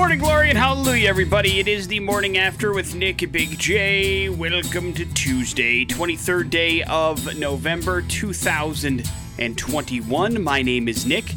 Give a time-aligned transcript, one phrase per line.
[0.00, 1.60] Morning glory and hallelujah, everybody.
[1.60, 4.30] It is the morning after with Nick and Big J.
[4.30, 10.42] Welcome to Tuesday, 23rd day of November 2021.
[10.42, 11.34] My name is Nick.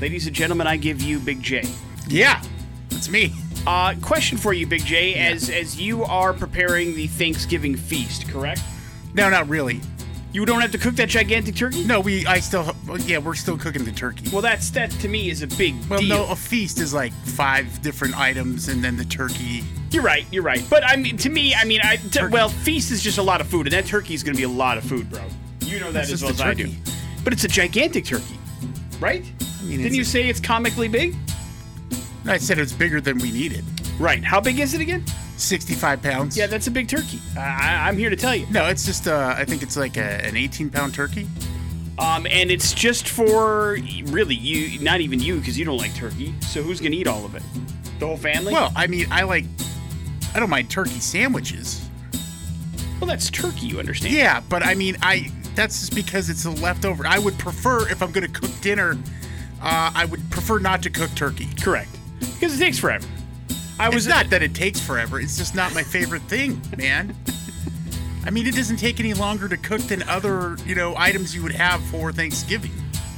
[0.00, 1.68] Ladies and gentlemen, I give you Big J.
[2.08, 2.42] Yeah,
[2.88, 3.34] that's me.
[3.66, 8.62] Uh, question for you, Big J, as as you are preparing the Thanksgiving feast, correct?
[9.12, 9.82] No, not really.
[10.36, 11.82] You don't have to cook that gigantic turkey?
[11.84, 12.26] No, we.
[12.26, 12.76] I still.
[13.06, 14.28] Yeah, we're still cooking the turkey.
[14.30, 16.08] Well, that's that to me is a big Well, deal.
[16.26, 19.64] no, a feast is like five different items, and then the turkey.
[19.92, 20.26] You're right.
[20.30, 20.62] You're right.
[20.68, 22.34] But I mean, to me, I mean, I t- Turkey.
[22.34, 24.44] well, feast is just a lot of food, and that turkey is going to be
[24.44, 25.22] a lot of food, bro.
[25.62, 26.64] You know that That's as just well as I do.
[26.64, 26.78] turkey.
[27.24, 28.38] But it's a gigantic turkey,
[29.00, 29.22] right?
[29.62, 31.16] mean, Didn't it's you a- say it's comically big?
[32.26, 33.64] I said it's bigger than we needed.
[33.98, 34.22] Right.
[34.22, 35.02] How big is it again?
[35.36, 36.36] Sixty-five pounds.
[36.36, 37.20] Yeah, that's a big turkey.
[37.36, 38.46] I, I'm here to tell you.
[38.50, 39.06] No, it's just.
[39.06, 41.26] Uh, I think it's like a, an eighteen-pound turkey.
[41.98, 46.34] Um, and it's just for really you, not even you, because you don't like turkey.
[46.42, 47.42] So who's going to eat all of it?
[47.98, 48.52] The whole family?
[48.52, 49.44] Well, I mean, I like.
[50.34, 51.88] I don't mind turkey sandwiches.
[53.00, 53.66] well, that's turkey.
[53.66, 54.14] You understand?
[54.14, 55.30] Yeah, but I mean, I.
[55.54, 57.06] That's just because it's a leftover.
[57.06, 58.98] I would prefer if I'm going to cook dinner.
[59.62, 61.48] Uh, I would prefer not to cook turkey.
[61.62, 61.88] Correct.
[62.20, 63.06] Because it takes forever.
[63.78, 65.20] I was It's not that it takes forever.
[65.20, 67.14] It's just not my favorite thing, man.
[68.24, 71.42] I mean, it doesn't take any longer to cook than other, you know, items you
[71.42, 72.72] would have for Thanksgiving.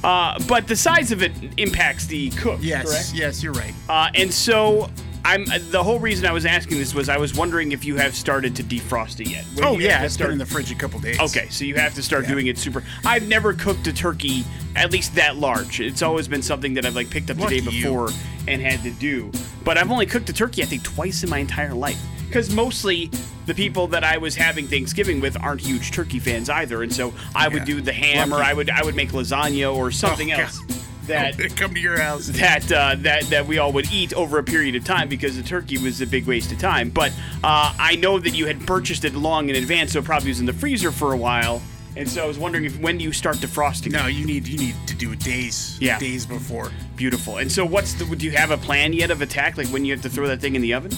[0.04, 2.58] Uh, but the size of it impacts the cook.
[2.62, 3.12] Yes, Correct.
[3.14, 3.72] yes, you're right.
[3.88, 4.90] Uh, and so
[5.24, 8.14] I'm the whole reason I was asking this was I was wondering if you have
[8.14, 9.44] started to defrost it yet.
[9.54, 11.18] When Oh yeah, it's start- been in the fridge a couple days.
[11.18, 12.30] Okay, so you have to start Yeah.
[12.32, 12.84] doing it super.
[13.04, 14.44] I've never cooked a turkey
[14.76, 15.80] at least that large.
[15.80, 17.84] It's always been something that I've like picked up the day Lucky you.
[17.84, 18.10] before
[18.46, 19.32] and had to do.
[19.68, 22.00] But I've only cooked a turkey I think twice in my entire life.
[22.26, 23.10] Because mostly
[23.44, 27.12] the people that I was having Thanksgiving with aren't huge turkey fans either, and so
[27.36, 30.36] I would do the ham, or I would I would make lasagna or something Oh,
[30.36, 30.76] else God.
[31.08, 32.28] that come to your house.
[32.28, 35.42] that uh, that that we all would eat over a period of time because the
[35.42, 36.88] turkey was a big waste of time.
[36.88, 37.12] But
[37.44, 40.40] uh, I know that you had purchased it long in advance, so it probably was
[40.40, 41.60] in the freezer for a while.
[41.98, 43.90] And so I was wondering if when do you start defrosting?
[43.90, 45.98] No, you need you need to do it days, Yeah.
[45.98, 46.70] days before.
[46.94, 47.38] Beautiful.
[47.38, 48.04] And so what's the?
[48.04, 49.56] Do you have a plan yet of attack?
[49.58, 50.92] Like when you have to throw that thing in the oven?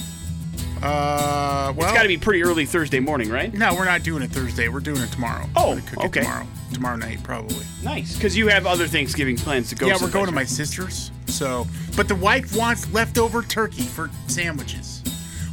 [0.82, 3.52] Uh, well, It's got to be pretty early Thursday morning, right?
[3.52, 4.68] No, we're not doing it Thursday.
[4.68, 5.46] We're doing it tomorrow.
[5.54, 6.20] Oh, okay.
[6.22, 7.64] Tomorrow, tomorrow night probably.
[7.82, 9.86] Nice, because you have other Thanksgiving plans to go.
[9.86, 9.92] To.
[9.92, 11.10] Yeah, we're going to my sister's.
[11.26, 11.66] So,
[11.96, 15.02] but the wife wants leftover turkey for sandwiches.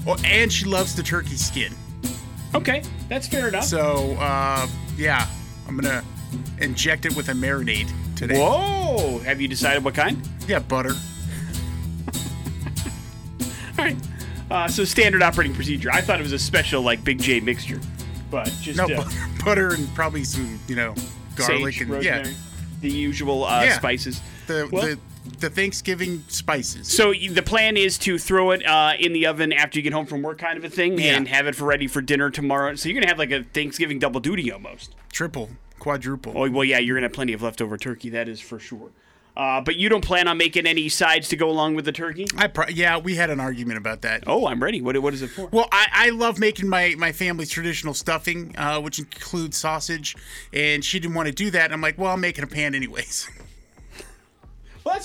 [0.05, 1.73] Oh, and she loves the turkey skin.
[2.55, 3.65] Okay, that's fair enough.
[3.65, 4.65] So, uh,
[4.95, 5.27] yeah,
[5.67, 6.03] I'm gonna
[6.59, 8.37] inject it with a marinade today.
[8.39, 9.19] Whoa!
[9.19, 10.21] Have you decided what kind?
[10.47, 10.93] Yeah, butter.
[13.77, 13.97] All right.
[14.49, 15.91] Uh, so standard operating procedure.
[15.91, 17.79] I thought it was a special like Big J mixture,
[18.31, 19.09] but just No, uh, bu-
[19.45, 20.95] butter and probably some, you know,
[21.35, 22.33] garlic sage, and rosemary, yeah,
[22.81, 23.73] the usual uh, Yeah.
[23.77, 24.21] spices.
[24.47, 24.99] the, Well- the
[25.39, 26.87] the Thanksgiving spices.
[26.87, 30.05] So the plan is to throw it uh, in the oven after you get home
[30.05, 31.15] from work, kind of a thing, Yeah.
[31.15, 32.75] and have it for ready for dinner tomorrow.
[32.75, 34.95] So you're gonna have like a Thanksgiving double duty almost.
[35.11, 35.49] Triple,
[35.79, 36.33] quadruple.
[36.35, 38.09] Oh well, yeah, you're gonna have plenty of leftover turkey.
[38.09, 38.91] That is for sure.
[39.35, 42.25] Uh, but you don't plan on making any sides to go along with the turkey?
[42.35, 44.23] I pro- yeah, we had an argument about that.
[44.25, 44.81] Oh, I'm ready.
[44.81, 45.45] What, what is it for?
[45.51, 50.15] Well, I, I love making my, my family's traditional stuffing, uh, which includes sausage,
[50.53, 51.71] and she didn't want to do that.
[51.71, 53.29] I'm like, well, I'm making a pan anyways.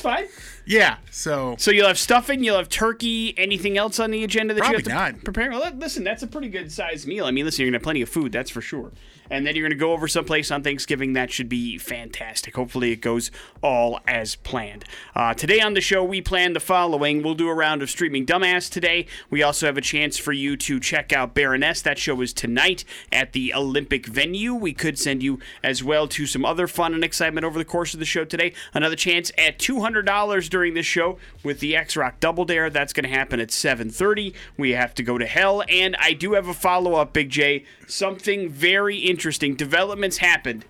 [0.05, 0.45] Well, that's fine.
[0.65, 3.35] yeah, so So you'll have stuffing, you'll have turkey.
[3.39, 5.25] Anything else on the agenda that you have to not.
[5.25, 5.51] prepare?
[5.51, 7.25] Well, listen, that's a pretty good sized meal.
[7.27, 8.93] I mean, listen, you're gonna have plenty of food, that's for sure.
[9.33, 11.15] And then you're gonna go over someplace on Thanksgiving.
[11.15, 12.55] That should be fantastic.
[12.55, 13.31] Hopefully, it goes
[13.63, 14.85] all as planned.
[15.17, 18.27] Uh, today on the show, we plan the following: We'll do a round of streaming
[18.27, 19.07] dumbass today.
[19.31, 21.81] We also have a chance for you to check out Baroness.
[21.81, 24.53] That show is tonight at the Olympic venue.
[24.53, 27.95] We could send you as well to some other fun and excitement over the course
[27.95, 28.53] of the show today.
[28.75, 32.69] Another chance at $200 during this show with the X Rock Double Dare.
[32.69, 34.35] That's going to happen at 7:30.
[34.59, 37.65] We have to go to hell, and I do have a follow up, Big J.
[37.87, 39.22] Something very interesting.
[39.23, 40.65] Interesting developments happened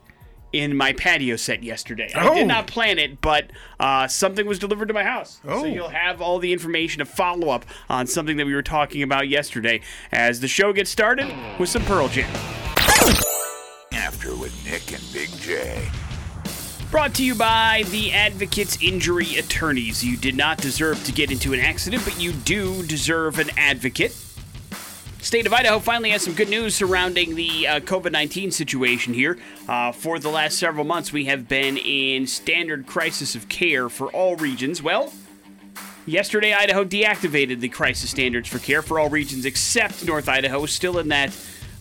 [0.53, 2.13] in my patio set yesterday.
[2.15, 2.35] I Oh.
[2.35, 3.47] did not plan it, but
[3.81, 5.41] uh, something was delivered to my house.
[5.43, 5.65] So Oh.
[5.65, 9.27] you'll have all the information to follow up on something that we were talking about
[9.29, 9.81] yesterday
[10.13, 12.29] as the show gets started with some Pearl Jam.
[13.91, 15.89] After with Nick and Big J.
[16.91, 20.05] Brought to you by the Advocates Injury Attorneys.
[20.05, 24.15] You did not deserve to get into an accident, but you do deserve an advocate.
[25.23, 29.39] State of Idaho finally has some good news surrounding the uh, COVID 19 situation here.
[29.69, 34.09] Uh, for the last several months, we have been in standard crisis of care for
[34.09, 34.83] all regions.
[34.83, 35.13] Well,
[36.07, 40.99] yesterday, Idaho deactivated the crisis standards for care for all regions except North Idaho, still
[40.99, 41.33] in that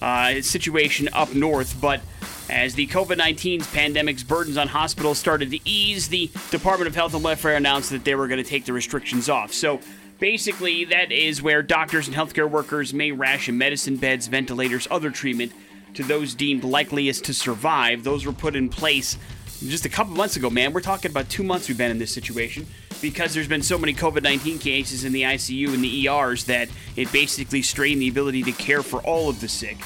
[0.03, 1.81] uh, situation up north.
[1.81, 2.01] But
[2.47, 7.15] as the COVID 19 pandemic's burdens on hospitals started to ease, the Department of Health
[7.15, 9.51] and Welfare announced that they were going to take the restrictions off.
[9.51, 9.79] So
[10.21, 15.51] Basically, that is where doctors and healthcare workers may ration medicine beds, ventilators, other treatment
[15.95, 18.03] to those deemed likeliest to survive.
[18.03, 19.17] Those were put in place
[19.65, 20.73] just a couple months ago, man.
[20.73, 22.67] We're talking about two months we've been in this situation
[23.01, 26.69] because there's been so many COVID 19 cases in the ICU and the ERs that
[26.95, 29.77] it basically strained the ability to care for all of the sick.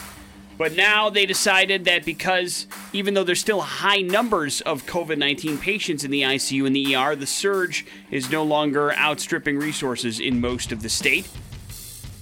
[0.57, 5.57] But now they decided that because even though there's still high numbers of COVID 19
[5.57, 10.39] patients in the ICU and the ER, the surge is no longer outstripping resources in
[10.39, 11.27] most of the state.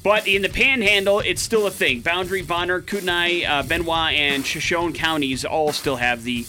[0.04, 2.02] But in the panhandle, it's still a thing.
[2.02, 6.46] Boundary, Bonner, Kootenai, uh, Benewah, and Shoshone counties all still have the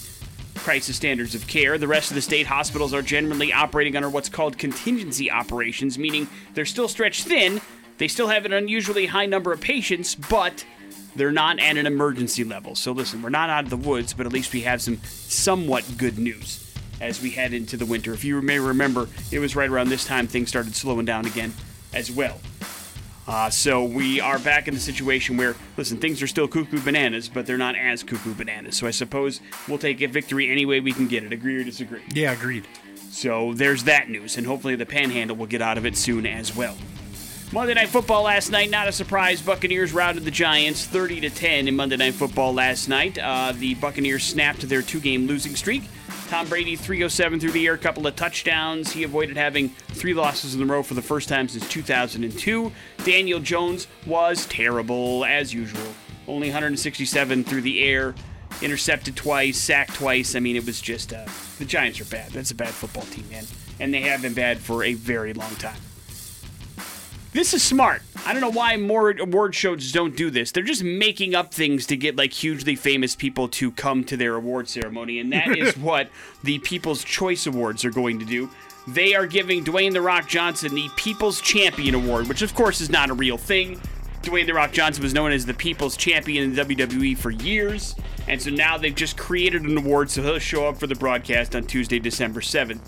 [0.57, 1.79] crisis standards of care.
[1.79, 6.27] The rest of the state hospitals are generally operating under what's called contingency operations, meaning
[6.55, 7.61] they're still stretched thin.
[7.99, 10.65] They still have an unusually high number of patients, but
[11.17, 12.75] they're not at an emergency level.
[12.75, 15.85] So listen, we're not out of the woods, but at least we have some somewhat
[15.97, 16.61] good news
[17.01, 18.13] as we head into the winter.
[18.13, 21.53] If you may remember, it was right around this time things started slowing down again
[21.93, 22.41] as well.
[23.27, 27.29] Uh, so we are back in the situation where, listen, things are still cuckoo bananas,
[27.29, 28.77] but they're not as cuckoo bananas.
[28.77, 31.33] So I suppose we'll take a victory any way we can get it.
[31.33, 32.03] Agree or disagree?
[32.13, 32.67] Yeah, agreed.
[33.11, 36.55] So there's that news, and hopefully the panhandle will get out of it soon as
[36.55, 36.77] well.
[37.55, 39.41] Monday Night Football last night, not a surprise.
[39.41, 43.17] Buccaneers routed the Giants 30 to 10 in Monday Night Football last night.
[43.17, 45.85] Uh, the Buccaneers snapped their two-game losing streak.
[46.27, 48.91] Tom Brady 307 through the air, a couple of touchdowns.
[48.91, 52.73] He avoided having three losses in a row for the first time since 2002.
[53.05, 55.95] Daniel Jones was terrible as usual.
[56.27, 58.17] Only 167 through the air,
[58.63, 60.35] intercepted twice, sacked twice.
[60.35, 61.25] I mean, it was just uh,
[61.61, 62.33] the Giants are bad.
[62.33, 63.45] That's a bad football team, man,
[63.79, 65.79] and they have been bad for a very long time.
[67.35, 68.01] This is smart.
[68.25, 70.53] I don't know why more award shows don't do this.
[70.53, 74.37] They're just making up things to get like hugely famous people to come to their
[74.37, 76.11] award ceremony, and that is what
[76.45, 78.49] the People's Choice Awards are going to do.
[78.87, 82.89] They are giving Dwayne The Rock Johnson the People's Champion Award, which of course is
[82.89, 83.81] not a real thing.
[84.23, 87.97] Dwayne The Rock Johnson was known as the People's Champion in WWE for years,
[88.29, 91.57] and so now they've just created an award so he'll show up for the broadcast
[91.57, 92.79] on Tuesday, December 7th.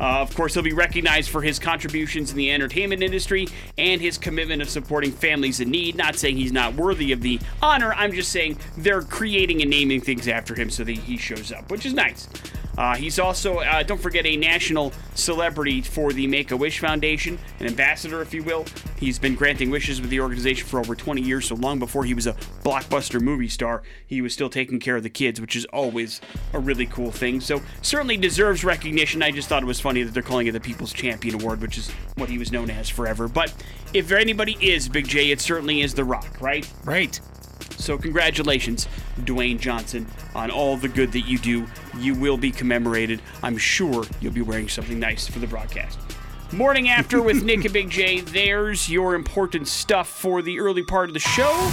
[0.00, 3.46] Uh, of course, he'll be recognized for his contributions in the entertainment industry
[3.78, 5.96] and his commitment of supporting families in need.
[5.96, 10.00] Not saying he's not worthy of the honor, I'm just saying they're creating and naming
[10.00, 12.28] things after him so that he shows up, which is nice.
[12.76, 17.38] Uh, he's also, uh, don't forget, a national celebrity for the Make a Wish Foundation,
[17.60, 18.64] an ambassador, if you will.
[18.98, 22.14] He's been granting wishes with the organization for over 20 years, so long before he
[22.14, 22.32] was a
[22.64, 26.20] blockbuster movie star, he was still taking care of the kids, which is always
[26.52, 27.40] a really cool thing.
[27.40, 29.22] So, certainly deserves recognition.
[29.22, 31.78] I just thought it was funny that they're calling it the People's Champion Award, which
[31.78, 33.28] is what he was known as forever.
[33.28, 33.52] But
[33.92, 36.68] if anybody is Big J, it certainly is The Rock, right?
[36.84, 37.20] Right.
[37.76, 38.88] So, congratulations,
[39.20, 41.66] Dwayne Johnson, on all the good that you do.
[41.98, 43.20] You will be commemorated.
[43.42, 45.98] I'm sure you'll be wearing something nice for the broadcast.
[46.52, 48.20] Morning after with Nick and Big J.
[48.20, 51.70] There's your important stuff for the early part of the show.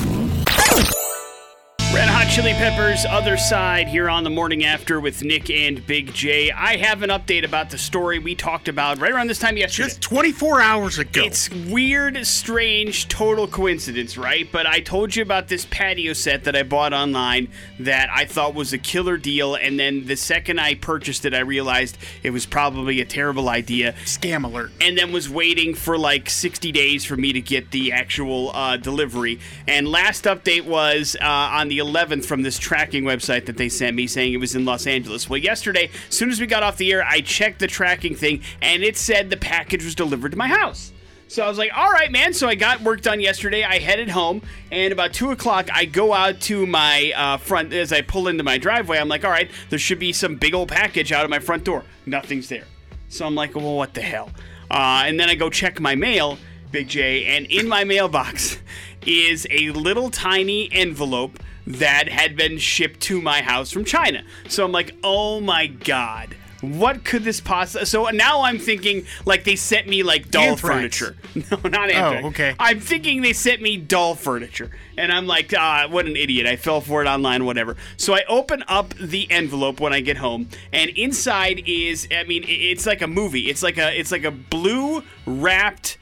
[1.94, 6.14] Red Hot Chili Peppers, other side here on the morning after with Nick and Big
[6.14, 6.50] J.
[6.50, 9.90] I have an update about the story we talked about right around this time yesterday.
[9.90, 11.22] Just 24 hours ago.
[11.26, 14.50] It's weird, strange, total coincidence, right?
[14.50, 18.56] But I told you about this patio set that I bought online that I thought
[18.56, 22.46] was a killer deal, and then the second I purchased it, I realized it was
[22.46, 23.96] probably a terrible idea.
[24.06, 24.72] Scam alert.
[24.80, 28.77] And then was waiting for like 60 days for me to get the actual uh,
[28.77, 29.42] delivery.
[29.68, 33.96] And last update was uh, on the 11th from this tracking website that they sent
[33.96, 35.30] me saying it was in Los Angeles.
[35.30, 38.42] Well, yesterday, as soon as we got off the air, I checked the tracking thing
[38.62, 40.94] and it said the package was delivered to my house.
[41.32, 42.34] So I was like, all right, man.
[42.34, 43.64] So I got work done yesterday.
[43.64, 47.72] I headed home, and about two o'clock, I go out to my uh, front.
[47.72, 50.54] As I pull into my driveway, I'm like, all right, there should be some big
[50.54, 51.86] old package out of my front door.
[52.06, 52.66] Nothing's there.
[53.08, 54.30] So I'm like, well, what the hell?
[54.70, 56.38] Uh, and then I go check my mail,
[56.70, 58.58] Big J, and in my mailbox
[59.06, 64.24] is a little tiny envelope that had been shipped to my house from China.
[64.50, 66.36] So I'm like, oh my god.
[66.62, 67.86] What could this possibly?
[67.88, 70.75] So now I'm thinking like they sent me like doll Anthrax.
[71.00, 71.15] furniture.
[71.50, 72.25] No, not anthrax.
[72.25, 72.56] okay.
[72.60, 76.46] I'm thinking they sent me doll furniture, and I'm like, ah, what an idiot!
[76.46, 77.77] I fell for it online, whatever.
[77.98, 82.44] So I open up the envelope when I get home, and inside is, I mean,
[82.46, 83.50] it's like a movie.
[83.50, 85.98] It's like a, it's like a blue wrapped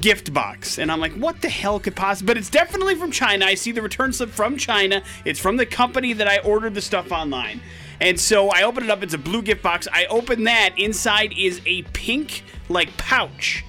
[0.00, 0.78] gift box.
[0.78, 2.26] And I'm like, what the hell could possibly?
[2.32, 3.46] But it's definitely from China.
[3.46, 5.02] I see the return slip from China.
[5.24, 7.60] It's from the company that I ordered the stuff online.
[8.00, 9.02] And so I open it up.
[9.02, 9.86] It's a blue gift box.
[9.92, 10.74] I open that.
[10.76, 13.64] Inside is a pink, like, pouch.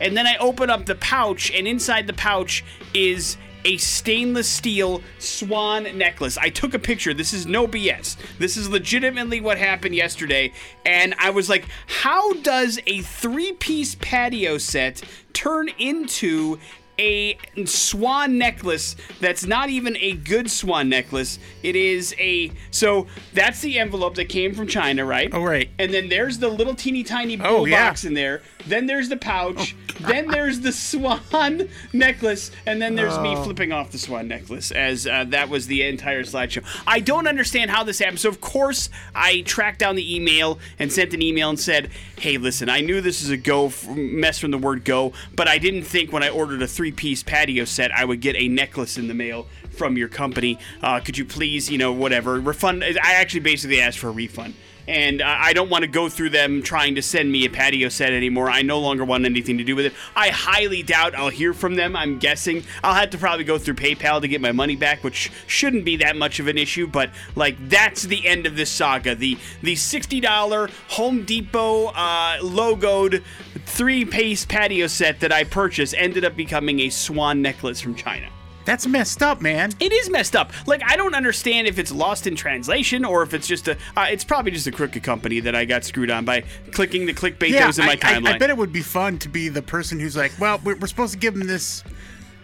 [0.00, 5.02] And then I open up the pouch, and inside the pouch is a stainless steel
[5.18, 6.38] swan necklace.
[6.38, 7.12] I took a picture.
[7.14, 8.16] This is no BS.
[8.38, 10.52] This is legitimately what happened yesterday.
[10.86, 15.02] And I was like, how does a three piece patio set
[15.32, 16.58] turn into
[16.98, 21.38] a swan necklace that's not even a good swan necklace.
[21.62, 25.30] It is a so that's the envelope that came from China, right?
[25.32, 25.70] Oh, right.
[25.78, 27.88] And then there's the little teeny tiny blue Oh, yeah.
[27.88, 28.42] box in there.
[28.66, 29.74] Then there's the pouch.
[29.88, 34.70] Oh, then there's the swan necklace, and then there's me flipping off the swan necklace.
[34.70, 36.64] As uh, that was the entire slideshow.
[36.86, 38.20] I don't understand how this happened.
[38.20, 42.38] So of course I tracked down the email and sent an email and said, "Hey,
[42.38, 45.58] listen, I knew this is a go f- mess from the word go, but I
[45.58, 49.08] didn't think when I ordered a three-piece patio set I would get a necklace in
[49.08, 52.84] the mail." From your company, uh, could you please, you know, whatever refund?
[52.84, 54.54] I actually basically asked for a refund
[54.90, 58.12] and I don't want to go through them trying to send me a patio set
[58.12, 58.50] anymore.
[58.50, 59.92] I no longer want anything to do with it.
[60.16, 61.94] I highly doubt I'll hear from them.
[61.94, 65.30] I'm guessing I'll have to probably go through PayPal to get my money back, which
[65.46, 66.88] shouldn't be that much of an issue.
[66.88, 69.14] But like that's the end of this saga.
[69.14, 73.22] The the sixty dollar Home Depot uh, logoed
[73.66, 78.28] three piece patio set that I purchased ended up becoming a swan necklace from China.
[78.64, 79.72] That's messed up, man.
[79.80, 80.52] It is messed up.
[80.66, 83.76] Like I don't understand if it's lost in translation or if it's just a.
[83.96, 87.14] Uh, it's probably just a crooked company that I got screwed on by clicking the
[87.14, 88.34] clickbait that was in my I, I- timeline.
[88.34, 90.86] I, bet it would be fun to be the person who's like, well, we're, we're
[90.86, 91.82] supposed to give them this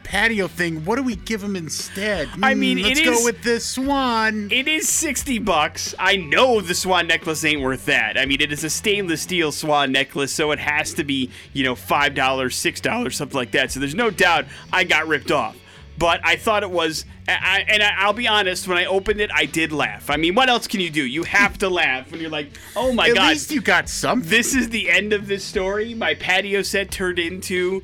[0.04, 0.85] patio thing.
[0.85, 2.28] What do we give him instead?
[2.42, 4.49] I mean, Hmm, let's go is- with the swan.
[4.52, 5.94] It is 60 bucks.
[5.99, 8.16] I know the swan necklace ain't worth that.
[8.16, 11.64] I mean, it is a stainless steel swan necklace, so it has to be, you
[11.64, 13.73] know, $5, $6, something like that.
[13.73, 15.56] So there's no doubt I got ripped off.
[15.98, 19.30] But I thought it was, I, and I, I'll be honest, when I opened it,
[19.32, 20.10] I did laugh.
[20.10, 21.02] I mean, what else can you do?
[21.02, 23.24] You have to laugh when you're like, oh my At God.
[23.24, 24.28] At least you got something.
[24.28, 25.94] this is the end of this story.
[25.94, 27.82] My patio set turned into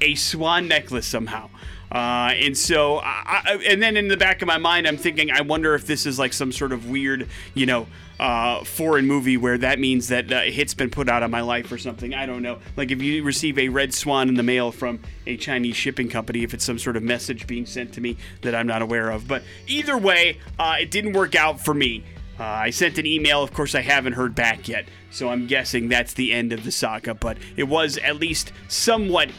[0.00, 1.48] a swan necklace somehow.
[1.94, 5.42] Uh, and so, I, and then in the back of my mind, I'm thinking, I
[5.42, 7.86] wonder if this is like some sort of weird, you know,
[8.18, 11.40] uh, foreign movie where that means that uh, a hit's been put out on my
[11.40, 12.12] life or something.
[12.12, 12.58] I don't know.
[12.76, 16.42] Like if you receive a red swan in the mail from a Chinese shipping company,
[16.42, 19.28] if it's some sort of message being sent to me that I'm not aware of.
[19.28, 22.02] But either way, uh, it didn't work out for me.
[22.40, 23.40] Uh, I sent an email.
[23.40, 26.72] Of course, I haven't heard back yet, so I'm guessing that's the end of the
[26.72, 27.14] saga.
[27.14, 29.30] But it was at least somewhat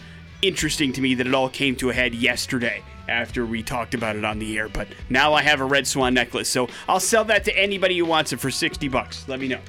[0.48, 4.16] interesting to me that it all came to a head yesterday after we talked about
[4.16, 4.70] it on the air.
[4.70, 8.06] But now I have a red swan necklace, so I'll sell that to anybody who
[8.06, 9.28] wants it for 60 bucks.
[9.28, 9.60] Let me know.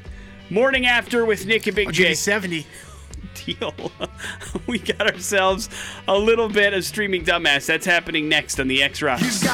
[0.51, 2.15] Morning after with Nick and Big I'll J.
[2.15, 2.67] 70
[3.45, 3.75] deal.
[4.67, 5.69] we got ourselves
[6.09, 7.67] a little bit of streaming dumbass.
[7.67, 9.47] That's happening next on the X Rocks.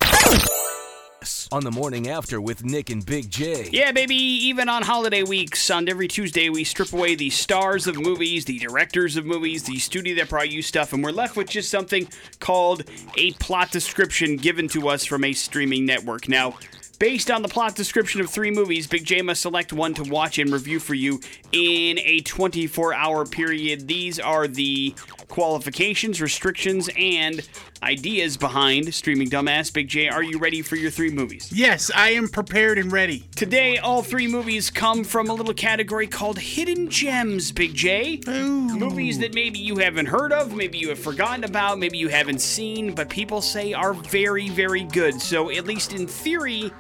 [1.52, 3.68] On the morning after with Nick and Big J.
[3.71, 8.00] Yeah, baby, even on holiday weeks, on every Tuesday, we strip away the stars of
[8.00, 11.50] movies, the directors of movies, the studio that brought you stuff, and we're left with
[11.50, 12.09] just something
[12.40, 12.85] called
[13.18, 16.26] a plot description given to us from a streaming network.
[16.26, 16.56] Now,
[16.99, 20.38] based on the plot description of three movies, Big J must select one to watch
[20.38, 21.21] and review for you
[21.52, 23.87] in a 24 hour period.
[23.87, 24.94] These are the
[25.28, 27.47] qualifications, restrictions, and
[27.83, 29.73] ideas behind Streaming Dumbass.
[29.73, 31.51] Big J, are you ready for your three movies?
[31.53, 33.25] Yes, I am prepared and ready.
[33.35, 38.21] Today, all three movies come from a little category called Hidden Gems, Big J.
[38.27, 42.41] Movies that maybe you haven't heard of, maybe you have forgotten about, maybe you haven't
[42.41, 45.21] seen, but people say are very, very good.
[45.21, 46.71] So, at least in theory,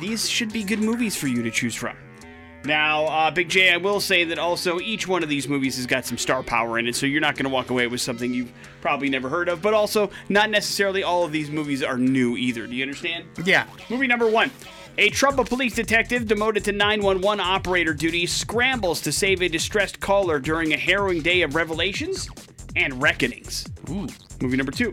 [0.00, 1.96] these should be good movies for you to choose from.
[2.64, 5.86] Now, uh, Big J, I will say that also each one of these movies has
[5.86, 8.32] got some star power in it, so you're not going to walk away with something
[8.32, 12.36] you've probably never heard of, but also not necessarily all of these movies are new
[12.36, 12.66] either.
[12.66, 13.24] Do you understand?
[13.44, 13.66] Yeah.
[13.90, 14.50] Movie number one.
[14.98, 20.38] A troubled police detective demoted to 911 operator duty scrambles to save a distressed caller
[20.38, 22.28] during a harrowing day of revelations
[22.76, 23.66] and reckonings.
[23.88, 24.06] Ooh.
[24.40, 24.92] Movie number two.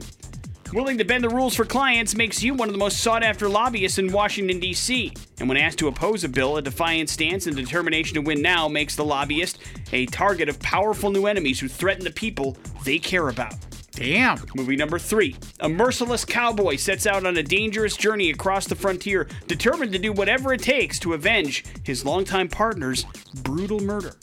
[0.71, 3.49] Willing to bend the rules for clients makes you one of the most sought after
[3.49, 5.11] lobbyists in Washington, D.C.
[5.39, 8.67] And when asked to oppose a bill, a defiant stance and determination to win now
[8.67, 9.57] makes the lobbyist
[9.91, 13.55] a target of powerful new enemies who threaten the people they care about.
[13.93, 14.39] Damn.
[14.55, 15.35] Movie number three.
[15.61, 20.13] A merciless cowboy sets out on a dangerous journey across the frontier, determined to do
[20.13, 23.05] whatever it takes to avenge his longtime partner's
[23.41, 24.15] brutal murder.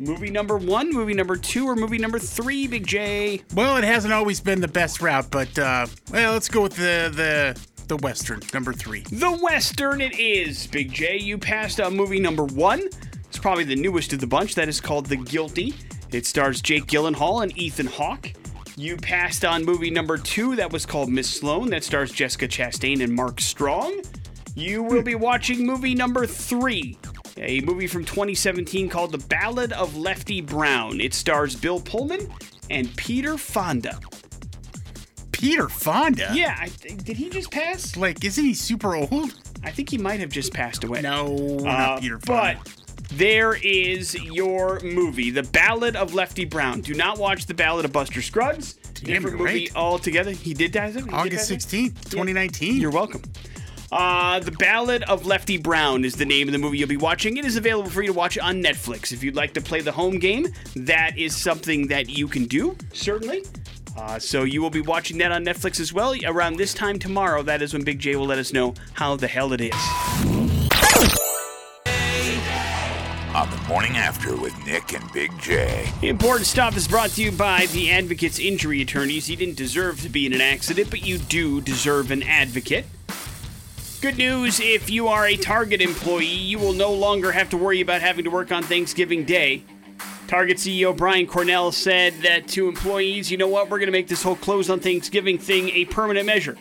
[0.00, 3.42] Movie number one, movie number two, or movie number three, Big J?
[3.54, 7.10] Well, it hasn't always been the best route, but uh, well, let's go with the
[7.14, 9.00] the the western number three.
[9.10, 11.18] The Western it is, Big J.
[11.18, 12.82] You passed on movie number one.
[13.28, 14.54] It's probably the newest of the bunch.
[14.54, 15.74] That is called The Guilty.
[16.12, 18.32] It stars Jake Gyllenhaal and Ethan Hawke.
[18.76, 20.54] You passed on movie number two.
[20.56, 21.70] That was called Miss Sloane.
[21.70, 24.02] That stars Jessica Chastain and Mark Strong.
[24.54, 26.98] You will be watching movie number three.
[27.40, 31.00] A movie from 2017 called The Ballad of Lefty Brown.
[31.00, 32.28] It stars Bill Pullman
[32.70, 33.98] and Peter Fonda.
[35.32, 36.30] Peter Fonda.
[36.34, 37.96] Yeah, I, did he just pass?
[37.96, 39.34] Like, isn't he super old?
[39.62, 41.00] I think he might have just passed away.
[41.00, 42.60] No, Uh, not Peter Fonda.
[42.64, 42.74] but
[43.10, 46.80] there is your movie, The Ballad of Lefty Brown.
[46.80, 48.74] Do not watch The Ballad of Buster Scruggs.
[48.74, 49.76] Damn, Different you're movie right.
[49.76, 50.32] altogether.
[50.32, 50.90] He did die.
[50.90, 51.54] He did August die?
[51.56, 52.76] 16th, 2019.
[52.78, 53.22] You're welcome.
[53.90, 57.38] Uh, the Ballad of Lefty Brown is the name of the movie you'll be watching.
[57.38, 59.12] It is available for you to watch on Netflix.
[59.12, 62.76] If you'd like to play the home game, that is something that you can do,
[62.92, 63.44] certainly.
[63.96, 67.42] Uh, so you will be watching that on Netflix as well around this time tomorrow.
[67.42, 69.74] That is when Big J will let us know how the hell it is.
[73.34, 75.88] on the morning after with Nick and Big J.
[76.02, 79.30] Important stuff is brought to you by the Advocate's Injury Attorneys.
[79.30, 82.86] You didn't deserve to be in an accident, but you do deserve an advocate.
[84.00, 87.80] Good news if you are a Target employee, you will no longer have to worry
[87.80, 89.64] about having to work on Thanksgiving Day.
[90.28, 94.06] Target CEO Brian Cornell said that to employees, you know what, we're going to make
[94.06, 96.56] this whole close on Thanksgiving thing a permanent measure.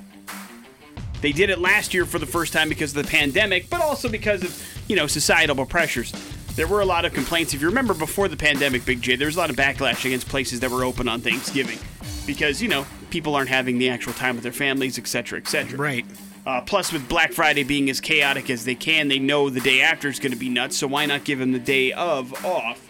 [1.21, 4.09] They did it last year for the first time because of the pandemic, but also
[4.09, 6.11] because of, you know, societal pressures.
[6.55, 7.53] There were a lot of complaints.
[7.53, 10.27] If you remember before the pandemic, Big J, there was a lot of backlash against
[10.27, 11.77] places that were open on Thanksgiving
[12.25, 15.77] because, you know, people aren't having the actual time with their families, etc., etc.
[15.77, 16.03] Right.
[16.47, 19.81] Uh, plus, with Black Friday being as chaotic as they can, they know the day
[19.81, 22.81] after is going to be nuts, so why not give them the day of off?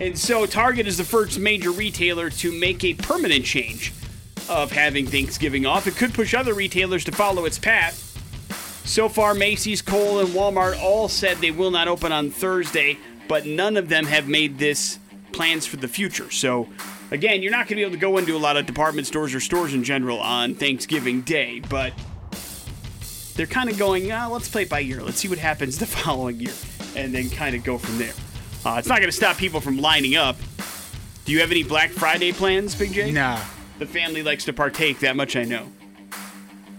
[0.00, 3.92] And so, Target is the first major retailer to make a permanent change
[4.48, 5.86] of having Thanksgiving off.
[5.86, 8.04] It could push other retailers to follow its path.
[8.84, 13.46] So far, Macy's, Cole, and Walmart all said they will not open on Thursday, but
[13.46, 14.98] none of them have made this
[15.30, 16.32] plans for the future.
[16.32, 16.66] So,
[17.12, 19.36] again, you're not going to be able to go into a lot of department stores
[19.36, 21.92] or stores in general on Thanksgiving Day, but
[23.38, 25.00] they're kind of going, ah, let's play it by ear.
[25.00, 26.52] Let's see what happens the following year,
[26.96, 28.12] and then kind of go from there.
[28.66, 30.36] Uh, it's not going to stop people from lining up.
[31.24, 33.12] Do you have any Black Friday plans, Big J?
[33.12, 33.40] Nah.
[33.78, 35.68] The family likes to partake, that much I know.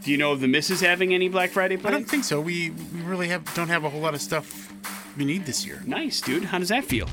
[0.03, 1.95] Do you know of the missus having any Black Friday plans?
[1.95, 2.41] I don't think so.
[2.41, 4.73] We we really have don't have a whole lot of stuff
[5.17, 5.81] we need this year.
[5.85, 6.43] Nice, dude.
[6.43, 7.07] How does that feel?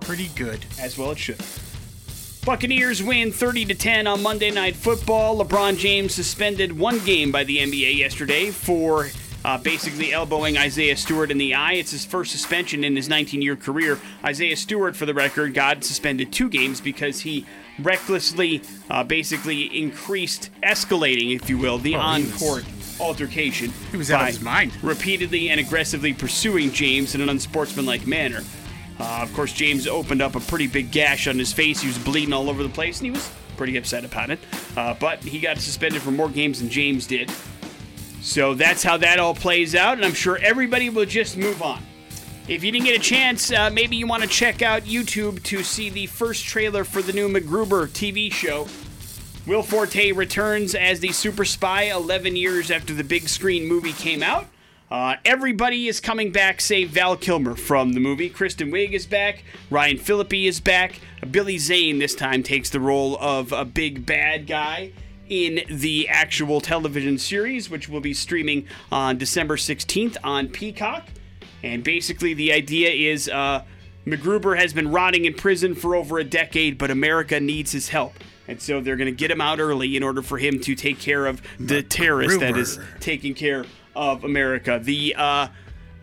[0.00, 0.64] Pretty good.
[0.80, 1.40] As well it should.
[2.44, 5.44] Buccaneers win 30 to 10 on Monday Night Football.
[5.44, 9.10] LeBron James suspended one game by the NBA yesterday for
[9.44, 11.74] uh, basically elbowing Isaiah Stewart in the eye.
[11.74, 13.96] It's his first suspension in his 19-year career.
[14.24, 17.46] Isaiah Stewart, for the record, got suspended two games because he
[17.78, 22.64] recklessly, uh, basically increased, escalating, if you will, the Oh, on-court
[22.98, 23.72] altercation.
[23.92, 24.72] He was out of his mind.
[24.82, 28.42] Repeatedly and aggressively pursuing James in an unsportsmanlike manner.
[28.98, 31.80] Uh, of course, James opened up a pretty big gash on his face.
[31.80, 34.38] He was bleeding all over the place, and he was pretty upset about it.
[34.76, 37.30] Uh, but he got suspended for more games than James did.
[38.20, 41.82] So that's how that all plays out, and I'm sure everybody will just move on.
[42.48, 45.62] If you didn't get a chance, uh, maybe you want to check out YouTube to
[45.62, 48.66] see the first trailer for the new MacGruber TV show.
[49.46, 54.22] Will Forte returns as the super spy 11 years after the big screen movie came
[54.22, 54.46] out.
[54.92, 58.28] Uh, everybody is coming back, save Val Kilmer from the movie.
[58.28, 59.42] Kristen Wiig is back.
[59.70, 61.00] Ryan Phillippe is back.
[61.30, 64.92] Billy Zane this time takes the role of a big bad guy
[65.30, 71.04] in the actual television series, which will be streaming on December 16th on Peacock.
[71.62, 73.64] And basically, the idea is uh,
[74.06, 78.12] MacGruber has been rotting in prison for over a decade, but America needs his help.
[78.46, 80.98] And so they're going to get him out early in order for him to take
[80.98, 84.80] care of the terrorist that is taking care of America.
[84.82, 85.48] The uh,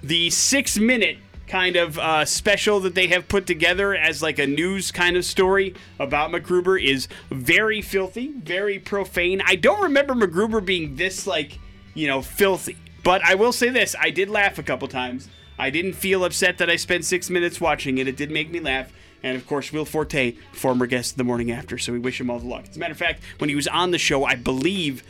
[0.01, 4.45] the six minute kind of uh, special that they have put together as like a
[4.45, 9.41] news kind of story about MacGruber is very filthy, very profane.
[9.43, 11.59] I don't remember MacGruber being this like
[11.93, 15.27] you know filthy, but I will say this: I did laugh a couple times.
[15.57, 18.07] I didn't feel upset that I spent six minutes watching it.
[18.07, 18.93] It did make me laugh.
[19.21, 22.29] And of course, Will Forte, former guest of the morning after, so we wish him
[22.29, 22.65] all the luck.
[22.69, 25.03] As a matter of fact, when he was on the show, I believe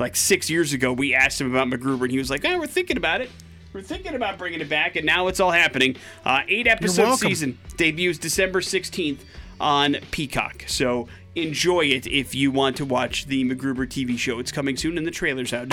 [0.00, 2.66] like six years ago, we asked him about MacGruber, and he was like, "Oh, we're
[2.66, 3.30] thinking about it.
[3.72, 5.96] We're thinking about bringing it back." And now it's all happening.
[6.24, 7.28] Uh, eight episode welcome.
[7.28, 9.24] season debuts December sixteenth
[9.60, 10.64] on Peacock.
[10.66, 14.38] So enjoy it if you want to watch the MacGruber TV show.
[14.38, 15.72] It's coming soon, and the trailer's out.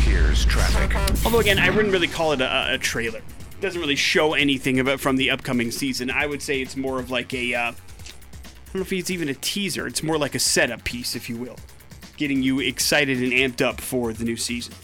[0.00, 0.96] Here's traffic.
[1.24, 3.18] Although again, I wouldn't really call it a, a trailer.
[3.18, 6.10] It doesn't really show anything about from the upcoming season.
[6.10, 7.54] I would say it's more of like a.
[7.54, 9.86] Uh, I don't know if it's even a teaser.
[9.86, 11.56] It's more like a setup piece, if you will,
[12.18, 14.74] getting you excited and amped up for the new season.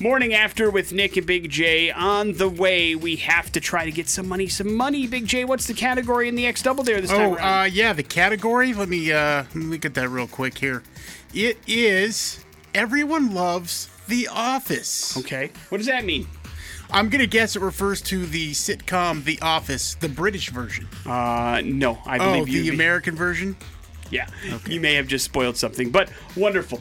[0.00, 2.94] Morning after with Nick and Big J on the way.
[2.94, 4.46] We have to try to get some money.
[4.48, 5.44] Some money, Big J.
[5.44, 7.60] What's the category in the X Double Dare this time Oh, around?
[7.60, 8.72] uh, yeah, the category.
[8.74, 10.82] Let me uh, let me look at that real quick here.
[11.34, 15.16] It is everyone loves The Office.
[15.18, 15.50] okay.
[15.68, 16.26] What does that mean?
[16.90, 20.88] I'm gonna guess it refers to the sitcom The Office, the British version.
[21.06, 21.98] Uh, no.
[22.06, 22.62] I Oh, believe you.
[22.62, 23.54] the American version.
[24.10, 24.26] Yeah,
[24.66, 26.80] you may have just spoiled something, but wonderful.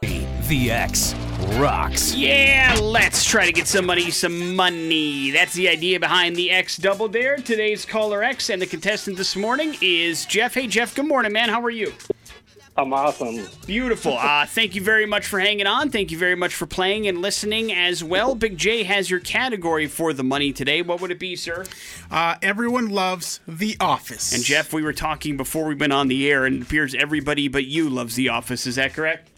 [0.00, 1.14] The X
[1.58, 2.14] rocks.
[2.14, 5.30] Yeah, let's try to get somebody some money.
[5.30, 7.36] That's the idea behind the X Double Dare.
[7.36, 10.54] Today's caller X and the contestant this morning is Jeff.
[10.54, 11.48] Hey, Jeff, good morning, man.
[11.48, 11.92] How are you?
[12.76, 13.46] I'm awesome.
[13.66, 14.18] Beautiful.
[14.22, 15.90] Uh, thank you very much for hanging on.
[15.90, 18.34] Thank you very much for playing and listening as well.
[18.34, 20.80] Big J has your category for the money today.
[20.80, 21.64] What would it be, sir?
[22.10, 24.32] Uh, everyone loves The Office.
[24.32, 27.48] And Jeff, we were talking before we went on the air, and it appears everybody
[27.48, 28.66] but you loves The Office.
[28.66, 29.28] Is that correct?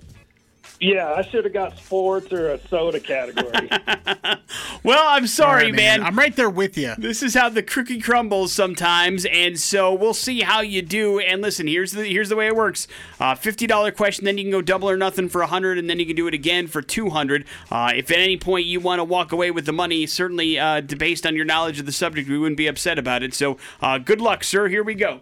[0.81, 3.71] Yeah, I should have got sports or a soda category.
[4.85, 6.03] Well, I'm sorry, right, man.
[6.03, 6.93] I'm right there with you.
[6.99, 11.19] This is how the cookie crumbles sometimes, and so we'll see how you do.
[11.19, 12.87] And listen, here's the here's the way it works:
[13.19, 15.89] uh, fifty dollar question, then you can go double or nothing for a hundred, and
[15.89, 17.47] then you can do it again for two hundred.
[17.71, 20.83] Uh, if at any point you want to walk away with the money, certainly uh,
[20.83, 23.33] based on your knowledge of the subject, we wouldn't be upset about it.
[23.33, 24.69] So, uh, good luck, sir.
[24.69, 25.21] Here we go.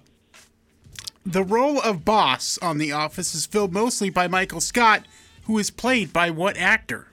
[1.25, 5.05] The role of boss on The Office is filled mostly by Michael Scott,
[5.45, 7.09] who is played by what actor?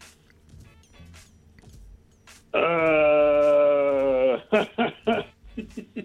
[2.54, 2.58] uh,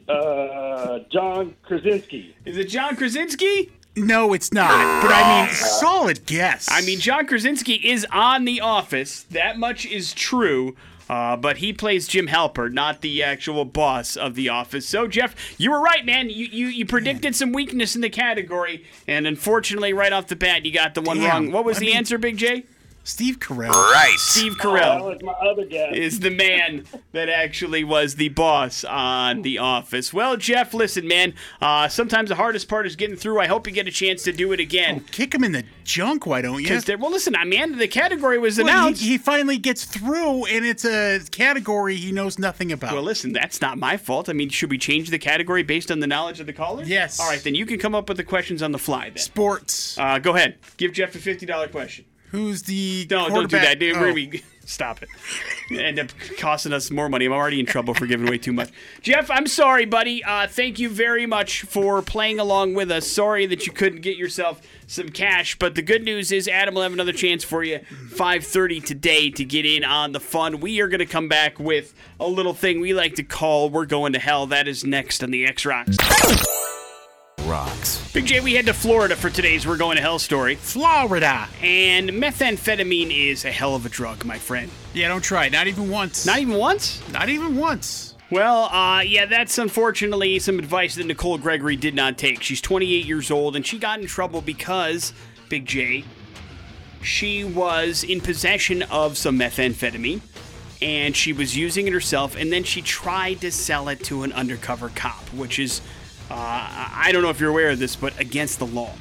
[0.08, 2.37] uh, John Krasinski.
[2.44, 3.72] Is it John Krasinski?
[3.96, 5.02] No, it's not.
[5.02, 6.66] But I mean, solid guess.
[6.70, 9.22] I mean, John Krasinski is on The Office.
[9.24, 10.74] That much is true.
[11.08, 14.86] Uh, but he plays Jim Halpert, not the actual boss of The Office.
[14.88, 16.30] So, Jeff, you were right, man.
[16.30, 20.64] You you, you predicted some weakness in the category, and unfortunately, right off the bat,
[20.64, 21.28] you got the one Damn.
[21.30, 21.50] wrong.
[21.52, 22.64] What was I the mean- answer, Big J?
[23.06, 23.70] Steve Carell.
[23.70, 24.16] Right.
[24.18, 25.94] Steve Oh, that Carell was my other guess.
[25.94, 30.12] is the man that actually was the boss on The Office.
[30.12, 31.34] Well, Jeff, listen, man.
[31.60, 33.38] Uh, sometimes the hardest part is getting through.
[33.40, 35.00] I hope you get a chance to do it again.
[35.12, 36.80] Kick him in the junk, why don't you?
[36.98, 39.02] Well, listen, I mean, the category was Well, announced.
[39.02, 42.94] he, he finally gets through, and it's a category he knows nothing about.
[42.94, 44.28] Well, listen, that's not my fault.
[44.30, 46.84] I mean, should we change the category based on the knowledge of the caller?
[46.84, 47.20] Yes.
[47.20, 49.10] All right, then you can come up with the questions on the fly.
[49.10, 49.98] Then, Sports.
[49.98, 50.56] uh, go ahead.
[50.78, 52.06] Give Jeff a fifty dollar question.
[52.35, 53.97] Who's the No, don't do that, dude.
[53.97, 54.01] Oh.
[54.01, 55.11] We're gonna be- Stop it.
[55.70, 57.27] End up costing us more money.
[57.27, 58.70] I'm already in trouble for giving away too much.
[59.03, 60.25] Jeff, I'm sorry, buddy.
[60.25, 63.07] Uh, thank you very much for playing along with us.
[63.07, 66.83] Sorry that you couldn't get yourself some cash, but the good news is Adam will
[66.83, 70.61] have another chance for you 5:30 today to get in on the fun.
[70.61, 73.85] We are going to come back with a little thing we like to call "We're
[73.85, 75.99] Going to Hell." That is next on the X Rocks.
[77.54, 78.10] Rocks.
[78.12, 81.46] Big J, we head to Florida for today's "We're Going to Hell" story, Florida.
[81.62, 84.68] and methamphetamine is a hell of a drug, my friend.
[84.92, 85.52] Yeah, don't try it.
[85.52, 86.26] Not even once.
[86.26, 87.00] Not even once.
[87.12, 88.16] Not even once.
[88.28, 92.42] Well, uh, yeah, that's unfortunately some advice that Nicole Gregory did not take.
[92.42, 95.12] She's 28 years old, and she got in trouble because,
[95.48, 96.02] Big J,
[97.02, 100.22] she was in possession of some methamphetamine,
[100.82, 104.32] and she was using it herself, and then she tried to sell it to an
[104.32, 105.80] undercover cop, which is,
[106.30, 108.92] uh, I don't know if you're aware of this, but against the law.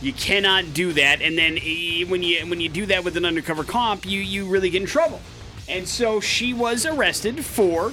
[0.00, 3.24] You cannot do that, and then eh, when you when you do that with an
[3.24, 5.20] undercover comp, you you really get in trouble.
[5.68, 7.92] And so she was arrested for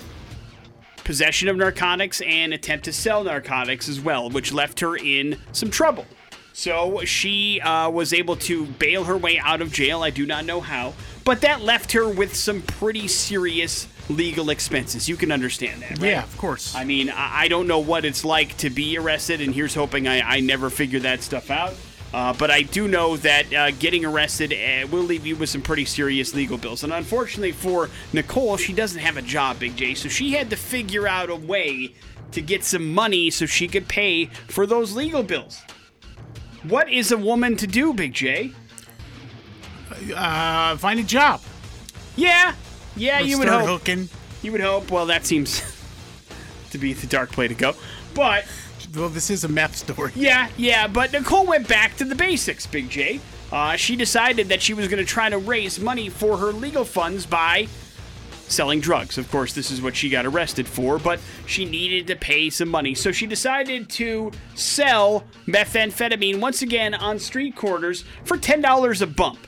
[1.03, 5.69] possession of narcotics and attempt to sell narcotics as well, which left her in some
[5.69, 6.05] trouble.
[6.53, 10.01] So she uh, was able to bail her way out of jail.
[10.01, 15.09] I do not know how, but that left her with some pretty serious legal expenses.
[15.09, 16.11] You can understand that, right?
[16.11, 16.75] Yeah, of course.
[16.75, 20.21] I mean, I don't know what it's like to be arrested, and here's hoping I,
[20.21, 21.73] I never figure that stuff out.
[22.13, 25.61] Uh, but I do know that uh, getting arrested uh, will leave you with some
[25.61, 26.83] pretty serious legal bills.
[26.83, 30.55] And unfortunately for Nicole, she doesn't have a job, Big J, so she had to
[30.55, 31.93] figure out a way
[32.31, 35.61] to get some money so she could pay for those legal bills.
[36.63, 38.53] What is a woman to do, Big J?
[40.15, 41.41] uh, find a job.
[42.15, 42.55] Yeah,
[42.97, 43.67] yeah, you would hope.
[43.67, 44.09] hooking.
[44.41, 44.91] You would hope.
[44.91, 45.61] Well, that seems
[46.71, 47.73] to be the dark way to go.
[48.13, 48.45] But
[48.95, 50.11] Well, this is a meth story.
[50.15, 53.19] Yeah, yeah, but Nicole went back to the basics, Big J.
[53.51, 56.83] Uh, she decided that she was going to try to raise money for her legal
[56.83, 57.67] funds by
[58.49, 59.17] selling drugs.
[59.17, 62.69] Of course, this is what she got arrested for, but she needed to pay some
[62.69, 62.93] money.
[62.95, 69.39] So she decided to sell methamphetamine once again on street corners for $10 a bump.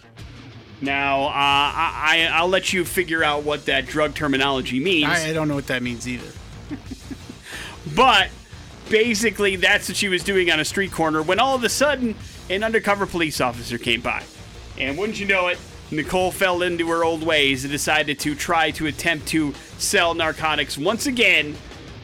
[0.82, 5.10] Now, uh, I, I, I'll let you figure out what that drug terminology means.
[5.10, 6.32] I, I don't know what that means either.
[7.96, 8.30] But
[8.89, 12.15] basically, that's what she was doing on a street corner when all of a sudden
[12.50, 14.24] an undercover police officer came by.
[14.78, 15.60] And wouldn't you know it,
[15.92, 20.78] Nicole fell into her old ways and decided to try to attempt to sell narcotics
[20.78, 21.56] once again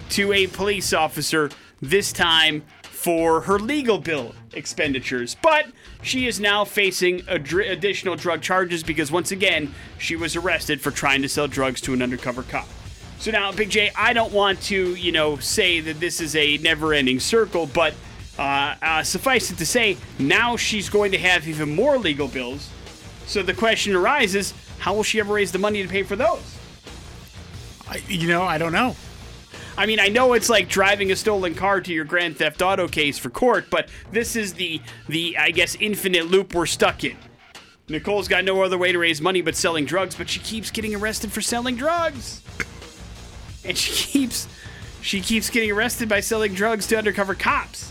[0.09, 1.49] to a police officer,
[1.81, 5.35] this time for her legal bill expenditures.
[5.41, 5.67] But
[6.01, 10.91] she is now facing adri- additional drug charges because once again, she was arrested for
[10.91, 12.67] trying to sell drugs to an undercover cop.
[13.19, 16.57] So now, Big J, I don't want to, you know, say that this is a
[16.57, 17.93] never ending circle, but
[18.37, 22.69] Uh, uh, suffice it to say, now she's going to have even more legal bills.
[23.27, 26.43] So the question arises how will she ever raise the money to pay for those?
[27.87, 28.97] I, you know, I don't know.
[29.77, 32.87] I mean, I know it's like driving a stolen car to your Grand Theft Auto
[32.87, 37.17] case for court, but this is the the I guess infinite loop we're stuck in.
[37.89, 40.95] Nicole's got no other way to raise money but selling drugs, but she keeps getting
[40.95, 42.41] arrested for selling drugs.
[43.65, 44.47] And she keeps
[45.01, 47.89] she keeps getting arrested by selling drugs to undercover cops.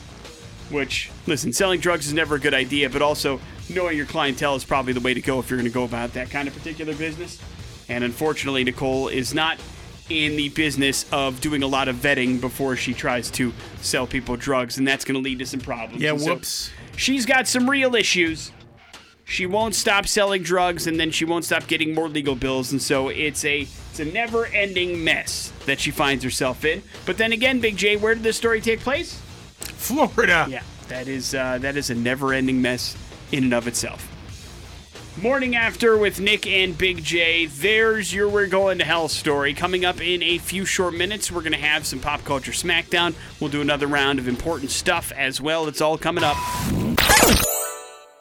[0.71, 4.65] Which, listen, selling drugs is never a good idea, but also knowing your clientele is
[4.65, 6.95] probably the way to go if you're going to go about that kind of particular
[6.95, 7.39] business.
[7.89, 9.59] And unfortunately, Nicole is not
[10.11, 14.37] in the business of doing a lot of vetting before she tries to sell people
[14.37, 16.03] drugs, and that's going to lead to some problems.
[16.03, 16.71] Yeah, And so whoops.
[16.97, 18.53] she's got some real issues.
[19.27, 22.83] She won't stop selling drugs, and then she won't stop getting more legal bills, and
[22.83, 26.83] so it's a it's a never-ending mess that she finds herself in.
[27.07, 29.19] But then again, Big J, where did this story take place?
[29.59, 30.47] Florida.
[30.51, 32.97] Yeah, that is uh, that is a never-ending mess
[33.33, 34.07] in and of itself.
[35.23, 37.47] Morning after with Nick and Big J.
[37.47, 39.55] There's your We're Going to Hell story.
[39.55, 43.15] Coming up in a few short minutes, we're going to have some pop culture smackdown.
[43.39, 45.69] We'll do another round of important stuff as well.
[45.69, 46.37] It's all coming up.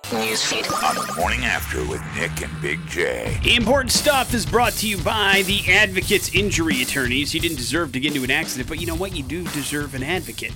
[0.04, 0.72] Newsfeed.
[0.88, 3.40] On the morning after with Nick and Big J.
[3.44, 7.34] Important stuff is brought to you by the Advocates Injury Attorneys.
[7.34, 9.16] You didn't deserve to get into an accident, but you know what?
[9.16, 10.54] You do deserve an advocate.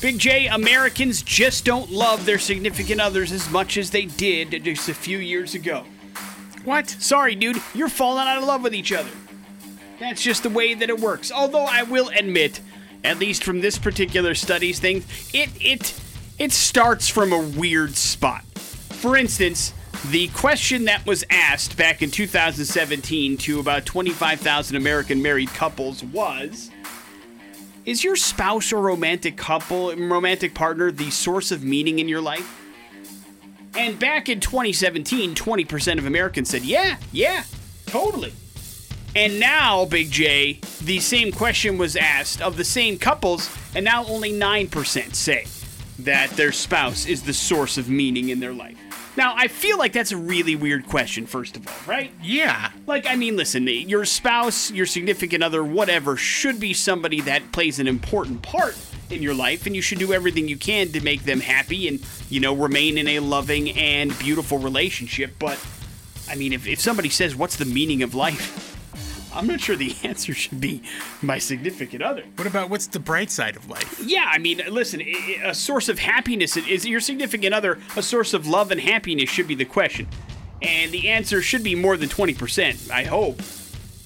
[0.00, 4.88] Big J, Americans just don't love their significant others as much as they did just
[4.88, 5.84] a few years ago.
[6.64, 6.88] What?
[6.88, 9.10] Sorry, dude, you're falling out of love with each other.
[10.00, 11.30] That's just the way that it works.
[11.30, 12.60] Although I will admit,
[13.02, 15.94] at least from this particular studies thing, it it
[16.38, 18.44] it starts from a weird spot.
[18.54, 19.72] For instance,
[20.10, 26.70] the question that was asked back in 2017 to about 25,000 American married couples was
[27.84, 32.60] Is your spouse or romantic couple, romantic partner the source of meaning in your life?
[33.76, 37.44] And back in 2017, 20% of Americans said, yeah, yeah,
[37.86, 38.32] totally.
[39.14, 44.06] And now, Big J, the same question was asked of the same couples, and now
[44.06, 45.46] only 9% say
[45.98, 48.73] that their spouse is the source of meaning in their life.
[49.16, 52.10] Now, I feel like that's a really weird question, first of all, right?
[52.20, 52.72] Yeah.
[52.86, 57.78] Like, I mean, listen, your spouse, your significant other, whatever, should be somebody that plays
[57.78, 58.76] an important part
[59.10, 62.04] in your life, and you should do everything you can to make them happy and,
[62.28, 65.34] you know, remain in a loving and beautiful relationship.
[65.38, 65.64] But,
[66.28, 68.63] I mean, if, if somebody says, What's the meaning of life?
[69.34, 70.82] I'm not sure the answer should be
[71.22, 72.24] my significant other.
[72.36, 74.00] What about what's the bright side of life?
[74.04, 75.02] Yeah, I mean, listen,
[75.42, 79.48] a source of happiness is your significant other a source of love and happiness should
[79.48, 80.08] be the question.
[80.62, 83.40] And the answer should be more than 20%, I hope.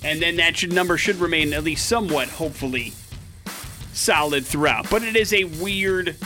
[0.02, 2.92] And then that should number should remain at least somewhat hopefully
[3.92, 4.88] solid throughout.
[4.90, 6.16] But it is a weird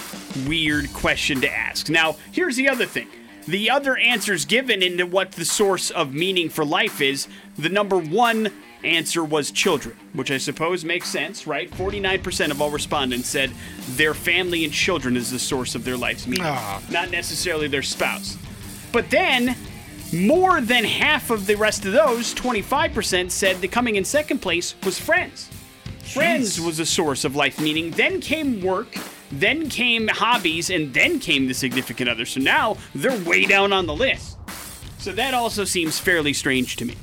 [0.47, 1.89] weird question to ask.
[1.89, 3.09] Now, here's the other thing.
[3.47, 7.27] The other answers given into what the source of meaning for life is,
[7.59, 8.51] the number 1
[8.85, 11.71] answer was children, which I suppose makes sense, right?
[11.71, 13.51] 49% of all respondents said
[13.91, 16.81] their family and children is the source of their life's meaning, Ah.
[16.91, 18.37] not necessarily their spouse.
[18.93, 19.57] But then,
[20.13, 24.75] more than half of the rest of those, 25%, said the coming in second place
[24.85, 25.49] was friends.
[26.05, 27.91] Friends was a source of life meaning.
[27.93, 28.95] Then came work,
[29.31, 32.27] then came hobbies, and then came the significant other.
[32.27, 34.37] So now they're way down on the list.
[34.99, 36.95] So that also seems fairly strange to me.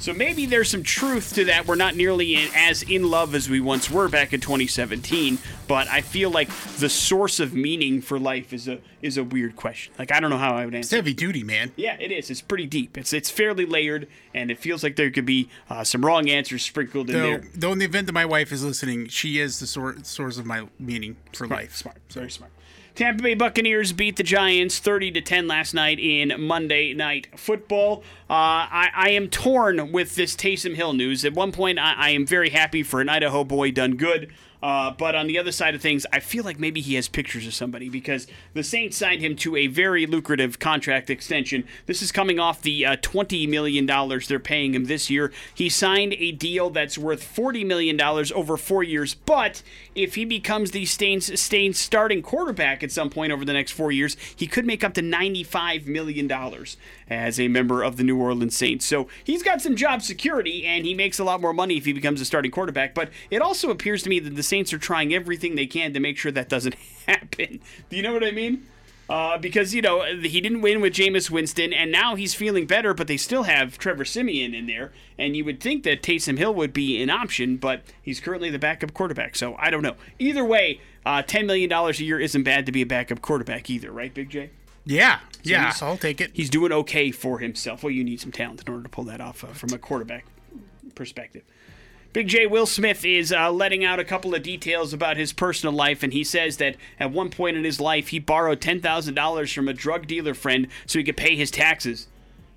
[0.00, 1.66] So maybe there's some truth to that.
[1.66, 5.88] We're not nearly in, as in love as we once were back in 2017, but
[5.88, 9.92] I feel like the source of meaning for life is a is a weird question.
[9.98, 10.86] Like I don't know how I would answer.
[10.86, 11.72] It's heavy duty, man.
[11.76, 12.30] Yeah, it is.
[12.30, 12.96] It's pretty deep.
[12.96, 16.64] It's it's fairly layered, and it feels like there could be uh, some wrong answers
[16.64, 17.44] sprinkled in Though, there.
[17.54, 20.46] though in the event that my wife is listening, she is the sor- source of
[20.46, 21.74] my meaning for life.
[21.74, 22.52] Smart, very smart.
[22.94, 28.02] Tampa Bay Buccaneers beat the Giants 30 to 10 last night in Monday Night Football.
[28.30, 31.24] Uh, I, I am torn with this Taysom Hill news.
[31.24, 34.30] At one point, I, I am very happy for an Idaho boy done good.
[34.62, 37.46] Uh, but on the other side of things, I feel like maybe he has pictures
[37.46, 41.64] of somebody because the Saints signed him to a very lucrative contract extension.
[41.86, 45.32] This is coming off the uh, $20 million they're paying him this year.
[45.54, 49.62] He signed a deal that's worth $40 million over four years, but
[49.94, 53.92] if he becomes the Stains, Stains starting quarterback at some point over the next four
[53.92, 56.28] years, he could make up to $95 million
[57.10, 58.84] as a member of the New Orleans Saints.
[58.84, 61.92] So he's got some job security and he makes a lot more money if he
[61.92, 65.14] becomes a starting quarterback, but it also appears to me that the Saints are trying
[65.14, 66.74] everything they can to make sure that doesn't
[67.06, 67.60] happen.
[67.88, 68.66] Do you know what I mean?
[69.08, 72.92] Uh, because you know he didn't win with Jameis Winston, and now he's feeling better,
[72.92, 76.52] but they still have Trevor Siemian in there, and you would think that Taysom Hill
[76.54, 79.34] would be an option, but he's currently the backup quarterback.
[79.34, 79.96] So I don't know.
[80.18, 83.70] Either way, uh, ten million dollars a year isn't bad to be a backup quarterback
[83.70, 84.50] either, right, Big J?
[84.88, 86.30] Yeah, yeah, he's- I'll take it.
[86.32, 87.82] He's doing okay for himself.
[87.82, 90.24] Well, you need some talent in order to pull that off uh, from a quarterback
[90.94, 91.42] perspective.
[92.14, 95.74] Big J Will Smith is uh, letting out a couple of details about his personal
[95.74, 99.68] life, and he says that at one point in his life, he borrowed $10,000 from
[99.68, 102.08] a drug dealer friend so he could pay his taxes.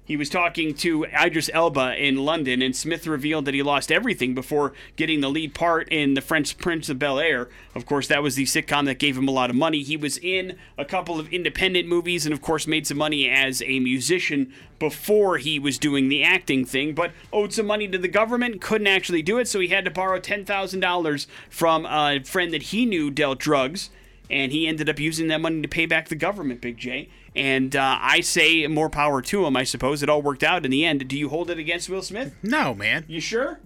[0.03, 4.33] He was talking to Idris Elba in London, and Smith revealed that he lost everything
[4.33, 7.49] before getting the lead part in The Fresh Prince of Bel Air.
[7.75, 9.83] Of course, that was the sitcom that gave him a lot of money.
[9.83, 13.61] He was in a couple of independent movies and, of course, made some money as
[13.61, 18.07] a musician before he was doing the acting thing, but owed some money to the
[18.07, 22.63] government, couldn't actually do it, so he had to borrow $10,000 from a friend that
[22.63, 23.91] he knew dealt drugs
[24.31, 27.09] and he ended up using that money to pay back the government, Big J.
[27.35, 29.55] And uh, I say more power to him.
[29.55, 31.07] I suppose it all worked out in the end.
[31.07, 32.35] Do you hold it against Will Smith?
[32.43, 33.05] No, man.
[33.07, 33.59] You sure?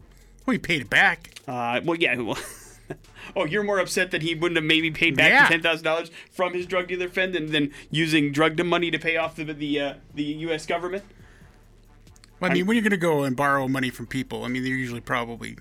[0.46, 1.40] We paid it back.
[1.48, 2.16] Uh, well, yeah.
[2.20, 2.38] Well,
[3.36, 5.48] oh, you're more upset that he wouldn't have maybe paid back Yeah.
[5.48, 9.00] the ten thousand dollars from his drug dealer friend than, than using drug money to
[9.00, 10.68] pay off the the uh, the U.S.
[10.68, 11.04] government.
[12.40, 14.64] Well, I mean, when you're going to go and borrow money from people, I mean,
[14.64, 15.58] they're usually probably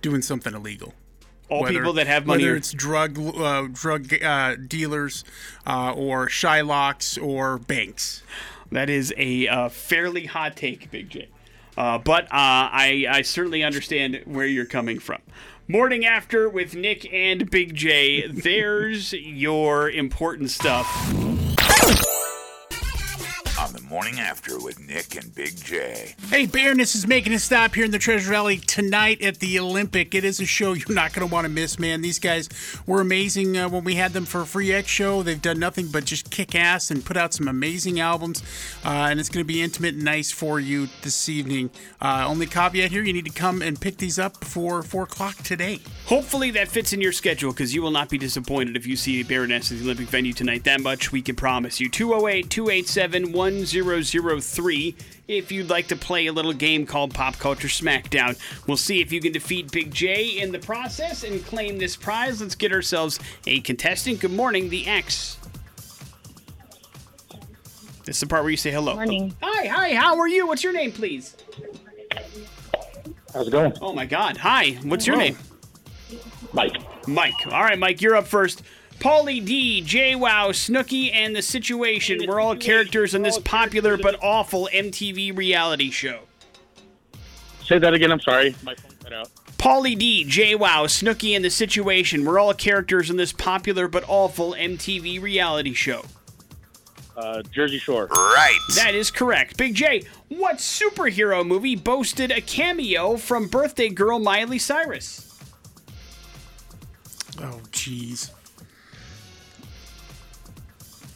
[0.00, 0.94] doing something illegal.
[1.48, 2.44] All Whether- people that have money.
[2.44, 5.24] whether it's drug uh, drug uh, dealers
[5.66, 8.22] uh, or Shylocks or banks.
[8.70, 11.28] That is a uh, fairly hot take, Big J.
[11.76, 15.22] Uh, but uh, I, I certainly understand where you're coming from.
[15.68, 18.26] Morning after with Nick and Big J.
[18.26, 20.86] There's your important stuff.
[23.88, 26.14] On the morning after with Nick and Big J.
[26.28, 30.14] Hey, Baroness is making a stop here in the Treasure Valley tonight at the Olympic.
[30.14, 32.02] It is a show you're not going to want to miss, man.
[32.02, 32.48] These guys
[32.86, 35.22] were amazing uh, when we had them for a free X show.
[35.22, 38.42] They've done nothing but just kick ass and put out some amazing albums,
[38.84, 41.70] uh, and it's going to be intimate and nice for you this evening.
[42.00, 45.36] Uh, only caveat here: you need to come and pick these up before four o'clock
[45.36, 45.78] today.
[46.06, 49.22] Hopefully that fits in your schedule because you will not be disappointed if you see
[49.22, 50.64] Baroness at the Olympic venue tonight.
[50.64, 51.88] That much we can promise you.
[51.88, 53.32] 208 287
[53.82, 54.96] 1003
[55.28, 58.38] if you'd like to play a little game called Pop Culture Smackdown.
[58.66, 62.40] We'll see if you can defeat Big J in the process and claim this prize.
[62.40, 64.20] Let's get ourselves a contestant.
[64.20, 65.36] Good morning, the X.
[68.04, 68.94] This is the part where you say hello.
[68.94, 69.34] Morning.
[69.42, 70.46] Hi, hi, how are you?
[70.46, 71.36] What's your name, please?
[73.34, 73.74] How's it going?
[73.82, 74.38] Oh my god.
[74.38, 75.36] Hi, what's your name?
[76.54, 76.76] Mike.
[77.06, 77.46] Mike.
[77.46, 78.62] All right, Mike, you're up first.
[79.00, 84.68] Paulie D, JWoww, Snooki, and The Situation were all characters in this popular but awful
[84.72, 86.22] MTV reality show.
[87.64, 88.10] Say that again.
[88.10, 88.56] I'm sorry.
[88.64, 89.30] My phone cut out.
[89.56, 94.54] Paulie D, JWoww, Snooki, and The Situation were all characters in this popular but awful
[94.54, 96.04] MTV reality show.
[97.16, 98.06] Uh, Jersey Shore.
[98.06, 98.58] Right.
[98.76, 99.56] That is correct.
[99.56, 105.36] Big J, what superhero movie boasted a cameo from birthday girl Miley Cyrus?
[107.40, 108.30] Oh, jeez.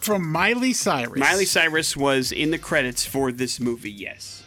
[0.02, 1.16] From Miley Cyrus.
[1.16, 4.42] Miley Cyrus was in the credits for this movie, yes.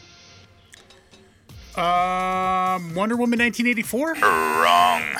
[1.77, 4.15] Um, Wonder Woman 1984.
[4.15, 5.15] Wrong.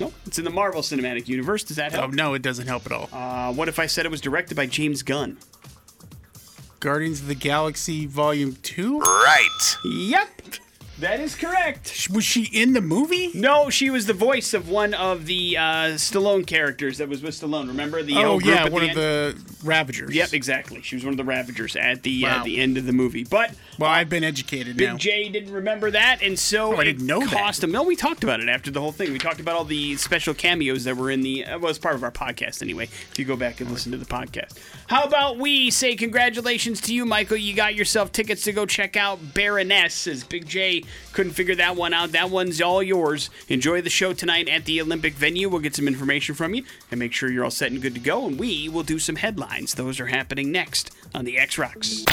[0.00, 1.62] Nope, it's in the Marvel Cinematic Universe.
[1.62, 2.00] Does that help?
[2.00, 2.14] Oh help?
[2.14, 3.08] no, it doesn't help at all.
[3.12, 5.38] Uh, what if I said it was directed by James Gunn?
[6.80, 8.98] Guardians of the Galaxy Volume Two.
[8.98, 9.76] Right.
[9.84, 10.42] Yep,
[10.98, 12.08] that is correct.
[12.12, 13.30] Was she in the movie?
[13.34, 15.62] No, she was the voice of one of the uh,
[15.96, 17.68] Stallone characters that was with Stallone.
[17.68, 18.96] Remember the Oh yeah, one the of end?
[18.96, 20.14] the Ravagers.
[20.14, 20.80] Yep, exactly.
[20.82, 23.24] She was one of the Ravagers at the uh, the end of the movie.
[23.24, 24.96] But Well, I've been educated Big now.
[24.96, 27.30] J didn't remember that, and so Oh, I didn't know that.
[27.30, 27.72] cost him.
[27.72, 29.12] No, we talked about it after the whole thing.
[29.12, 31.44] We talked about all the special cameos that were in the.
[31.44, 32.84] Uh, well, it's part of our podcast anyway.
[32.84, 34.58] If you go back and listen to the podcast.
[34.86, 37.36] How about we say congratulations to you, Michael?
[37.36, 40.06] You got yourself tickets to go check out Baroness.
[40.06, 42.12] As Big J couldn't figure that one out.
[42.12, 43.30] That one's all yours.
[43.48, 45.48] Enjoy the show tonight at the Olympic venue.
[45.48, 48.00] We'll get some information from you and make sure you're all set and good to
[48.00, 48.26] go.
[48.26, 49.74] And we will do some headlines.
[49.74, 52.04] Those are happening next on the X Rocks.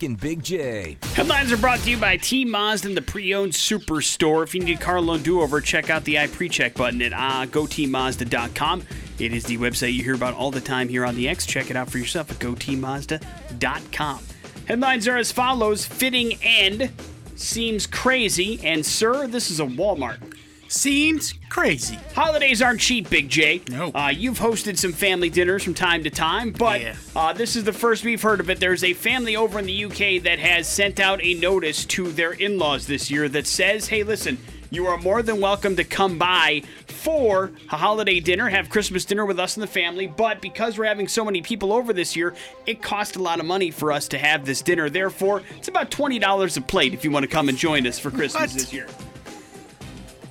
[0.00, 0.96] And Big J.
[1.14, 4.44] Headlines are brought to you by T Mazda and the pre-owned superstore.
[4.44, 7.12] If you need a car loan do-over, check out the I pre check button at
[7.12, 8.84] uh, gotmazda.com.
[9.18, 11.46] It is the website you hear about all the time here on the X.
[11.46, 14.20] Check it out for yourself at gotmazda.com.
[14.66, 16.92] Headlines are as follows: Fitting end
[17.38, 20.34] seems crazy, and sir, this is a Walmart.
[20.70, 21.98] Seems crazy.
[22.14, 23.62] Holidays aren't cheap, Big J.
[23.70, 23.90] No.
[23.94, 26.94] Uh, you've hosted some family dinners from time to time, but Yeah.
[27.16, 28.60] uh, this is the first we've heard of it.
[28.60, 32.32] There's a family over in the UK that has sent out a notice to their
[32.32, 34.36] in laws this year that says, hey, listen,
[34.70, 39.24] you are more than welcome to come by for a holiday dinner, have Christmas dinner
[39.24, 40.06] with us and the family.
[40.06, 42.34] But because we're having so many people over this year,
[42.66, 44.90] it cost a lot of money for us to have this dinner.
[44.90, 48.10] Therefore, it's about $20 a plate if you want to come and join us for
[48.10, 48.50] Christmas What?
[48.50, 48.86] this year.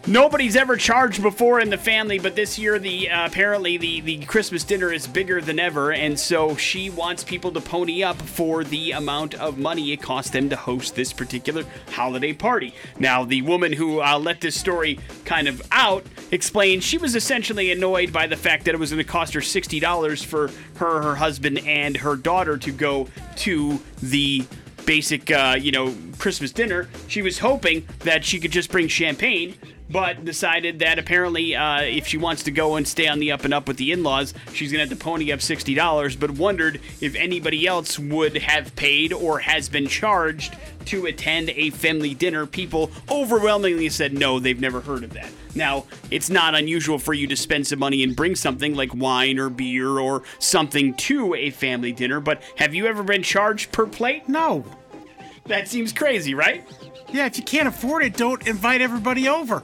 [0.09, 4.19] Nobody's ever charged before in the family, but this year the uh, apparently the the
[4.19, 8.63] Christmas dinner is bigger than ever, and so she wants people to pony up for
[8.63, 12.73] the amount of money it costs them to host this particular holiday party.
[12.97, 17.69] Now, the woman who uh, let this story kind of out explained she was essentially
[17.73, 21.01] annoyed by the fact that it was going to cost her sixty dollars for her,
[21.01, 24.45] her husband, and her daughter to go to the
[24.85, 26.87] basic, uh, you know, Christmas dinner.
[27.09, 29.55] She was hoping that she could just bring champagne,
[29.89, 33.45] but decided that apparently, uh, if she wants to go and stay on the up
[33.45, 36.15] and up with the in-laws, she's gonna have to pony up sixty dollars.
[36.15, 41.69] But wondered if anybody else would have paid or has been charged to attend a
[41.71, 42.45] family dinner.
[42.45, 45.29] People overwhelmingly said no, they've never heard of that.
[45.55, 49.39] Now, it's not unusual for you to spend some money and bring something like wine
[49.39, 53.87] or beer or something to a family dinner, but have you ever been charged per
[53.87, 54.29] plate?
[54.29, 54.63] No.
[55.47, 56.67] That seems crazy, right?
[57.11, 59.63] Yeah, if you can't afford it, don't invite everybody over.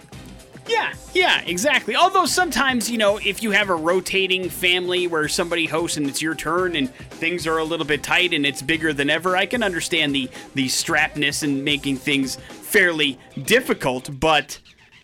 [0.67, 1.95] Yeah, yeah, exactly.
[1.95, 6.21] Although sometimes, you know, if you have a rotating family where somebody hosts and it's
[6.21, 9.45] your turn and things are a little bit tight and it's bigger than ever, I
[9.45, 14.59] can understand the the strapness and making things fairly difficult, but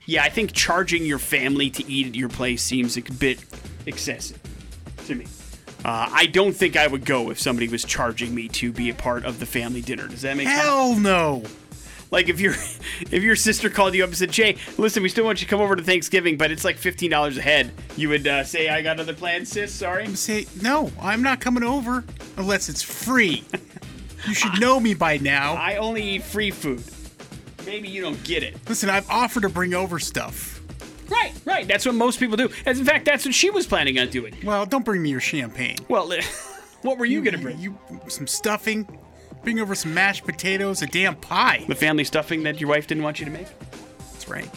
[0.05, 3.43] yeah, I think charging your family to eat at your place seems a bit
[3.85, 4.39] excessive
[5.05, 5.25] to me.
[5.85, 8.93] Uh, I don't think I would go if somebody was charging me to be a
[8.93, 10.07] part of the family dinner.
[10.07, 10.59] Does that make sense?
[10.59, 11.43] Hell no.
[12.11, 12.53] Like if your
[13.11, 15.49] if your sister called you up and said, "Jay, listen, we still want you to
[15.49, 18.69] come over to Thanksgiving, but it's like fifteen dollars a head," you would uh, say,
[18.69, 19.71] "I got other plans, sis.
[19.73, 22.03] Sorry." I'm Say, no, I'm not coming over
[22.37, 23.43] unless it's free.
[24.27, 25.53] you should know me by now.
[25.53, 26.83] I only eat free food.
[27.65, 28.57] Maybe you don't get it.
[28.67, 30.61] Listen, I've offered to bring over stuff.
[31.09, 31.67] Right, right.
[31.67, 32.49] That's what most people do.
[32.65, 34.35] As in fact, that's what she was planning on doing.
[34.43, 35.77] Well, don't bring me your champagne.
[35.87, 36.11] Well,
[36.81, 37.59] what were you gonna bring?
[37.59, 38.87] You some stuffing.
[39.43, 41.63] Bring over some mashed potatoes, a damn pie.
[41.67, 43.47] The family stuffing that your wife didn't want you to make.
[44.11, 44.49] That's right.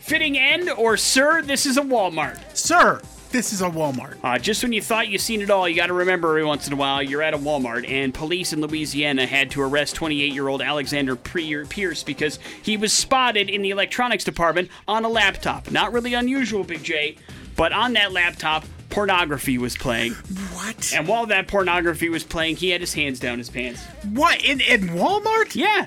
[0.00, 2.38] Fitting end or sir, this is a Walmart.
[2.54, 3.00] Sir,
[3.30, 4.18] this is a Walmart.
[4.22, 6.66] Uh, just when you thought you seen it all, you got to remember every once
[6.66, 10.32] in a while you're at a Walmart, and police in Louisiana had to arrest 28
[10.34, 15.08] year old Alexander Pre- Pierce because he was spotted in the electronics department on a
[15.08, 15.70] laptop.
[15.70, 17.16] Not really unusual, Big J,
[17.56, 20.12] but on that laptop, pornography was playing.
[20.12, 20.92] What?
[20.94, 23.82] And while that pornography was playing, he had his hands down his pants.
[24.12, 24.44] What?
[24.44, 25.54] In, in Walmart?
[25.56, 25.86] Yeah,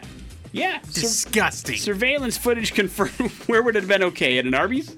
[0.51, 0.81] yeah.
[0.81, 1.77] Sur- Disgusting.
[1.77, 3.31] surveillance footage confirmed.
[3.47, 4.37] Where would it have been okay?
[4.37, 4.95] At an Arby's?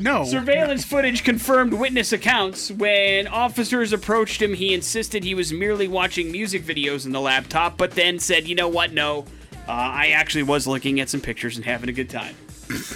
[0.00, 0.24] no.
[0.24, 2.70] Surveillance footage confirmed witness accounts.
[2.70, 7.76] When officers approached him, he insisted he was merely watching music videos in the laptop,
[7.76, 9.24] but then said, you know what, no.
[9.66, 12.36] Uh, I actually was looking at some pictures and having a good time.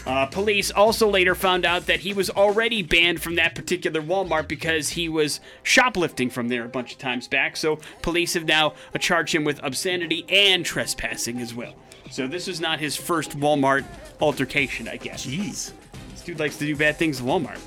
[0.07, 4.49] Uh, police also later found out that he was already banned from that particular Walmart
[4.49, 7.57] because he was shoplifting from there a bunch of times back.
[7.57, 11.75] So police have now charged him with obscenity and trespassing as well.
[12.11, 13.85] So this is not his first Walmart
[14.21, 15.27] altercation, I guess.
[15.27, 15.73] Jeez.
[16.11, 17.59] This dude likes to do bad things at Walmart.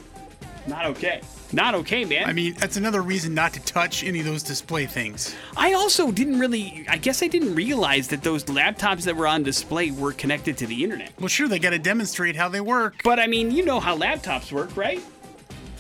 [0.68, 1.22] Not okay.
[1.56, 2.28] Not okay, man.
[2.28, 5.34] I mean, that's another reason not to touch any of those display things.
[5.56, 6.86] I also didn't really.
[6.89, 10.68] I guess I didn't realize that those laptops that were on display were connected to
[10.68, 11.14] the internet.
[11.18, 12.95] Well, sure, they got to demonstrate how they work.
[13.06, 15.01] But I mean, you know how laptops work, right?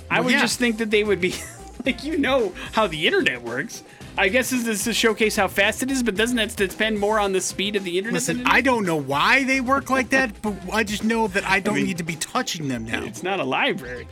[0.09, 0.39] I would yeah.
[0.39, 1.35] just think that they would be
[1.85, 3.83] like, you know how the internet works.
[4.17, 7.19] I guess this is to showcase how fast it is, but doesn't that depend more
[7.19, 8.13] on the speed of the internet?
[8.13, 11.43] Listen, than I don't know why they work like that, but I just know that
[11.43, 13.03] I don't mean- need to be touching them now.
[13.03, 14.07] It's not a library.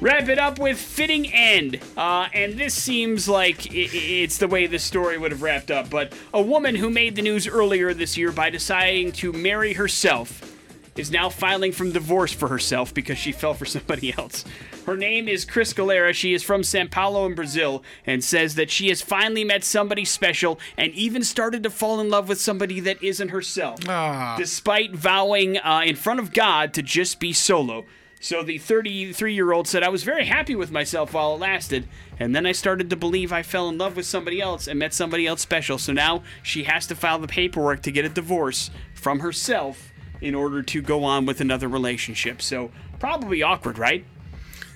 [0.00, 1.80] Wrap it up with fitting end.
[1.96, 5.70] Uh, and this seems like i- i- it's the way this story would have wrapped
[5.72, 5.90] up.
[5.90, 10.54] But a woman who made the news earlier this year by deciding to marry herself
[10.96, 14.44] is now filing from divorce for herself because she fell for somebody else.
[14.86, 16.12] Her name is Chris Galera.
[16.12, 20.04] She is from Sao Paulo in Brazil and says that she has finally met somebody
[20.04, 24.36] special and even started to fall in love with somebody that isn't herself Ah.
[24.38, 27.84] despite vowing uh, in front of God to just be solo.
[28.20, 31.88] So the 33 year old said, I was very happy with myself while it lasted,
[32.18, 34.92] and then I started to believe I fell in love with somebody else and met
[34.92, 35.78] somebody else special.
[35.78, 40.34] So now she has to file the paperwork to get a divorce from herself in
[40.34, 42.42] order to go on with another relationship.
[42.42, 44.04] So probably awkward, right?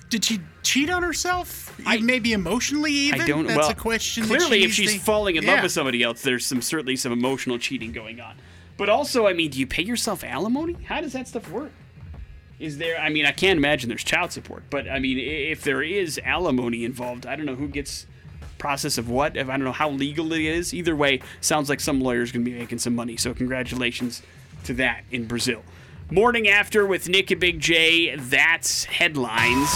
[0.09, 1.75] Did she cheat on herself?
[1.85, 3.21] I- Maybe emotionally, even.
[3.21, 3.47] I don't.
[3.47, 4.23] That's well, a question.
[4.25, 5.55] Clearly, she if she's falling in Yeah.
[5.55, 8.35] love with somebody else, there's some certainly some emotional cheating going on.
[8.77, 10.77] But also, I mean, do you pay yourself alimony?
[10.85, 11.71] How does that stuff work?
[12.63, 12.97] Is there?
[12.97, 16.85] I mean, I can't imagine there's child support, but I mean, if there is alimony
[16.85, 18.07] involved, I don't know who gets
[18.57, 19.35] process of what.
[19.35, 20.73] If I don't know how legal it is.
[20.73, 23.17] Either way, sounds like some lawyer's going to be making some money.
[23.17, 24.21] So congratulations
[24.63, 25.61] to that in Brazil.
[26.09, 28.15] Morning after with Nick and Big J.
[28.15, 29.67] That's headlines.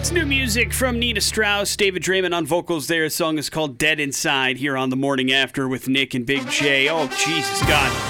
[0.00, 3.04] It's new music from Nita Strauss, David Draiman on vocals there.
[3.04, 6.48] The song is called Dead Inside here on the morning after with Nick and Big
[6.48, 6.88] J.
[6.88, 8.09] Oh, Jesus God.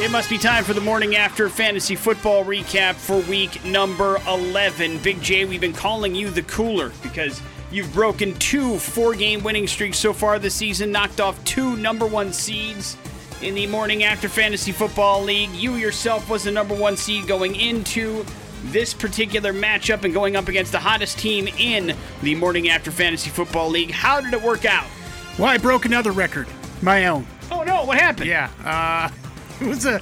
[0.00, 4.96] It must be time for the morning after fantasy football recap for week number 11.
[5.02, 9.66] Big J, we've been calling you the cooler because you've broken two four game winning
[9.66, 12.96] streaks so far this season, knocked off two number one seeds
[13.42, 15.50] in the morning after fantasy football league.
[15.50, 18.24] You yourself was the number one seed going into
[18.64, 23.28] this particular matchup and going up against the hottest team in the morning after fantasy
[23.28, 23.90] football league.
[23.90, 24.86] How did it work out?
[25.38, 26.48] Well, I broke another record,
[26.80, 27.26] my own.
[27.50, 28.30] Oh no, what happened?
[28.30, 29.10] Yeah, uh,
[29.66, 30.00] it was a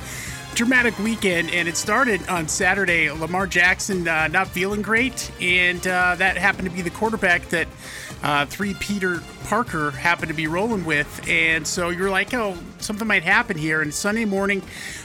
[0.55, 3.11] dramatic weekend, and it started on Saturday.
[3.11, 7.67] Lamar Jackson uh, not feeling great, and uh, that happened to be the quarterback that
[8.23, 13.07] uh, three Peter Parker happened to be rolling with, and so you're like, oh, something
[13.07, 13.81] might happen here.
[13.81, 14.63] And Sunday morning,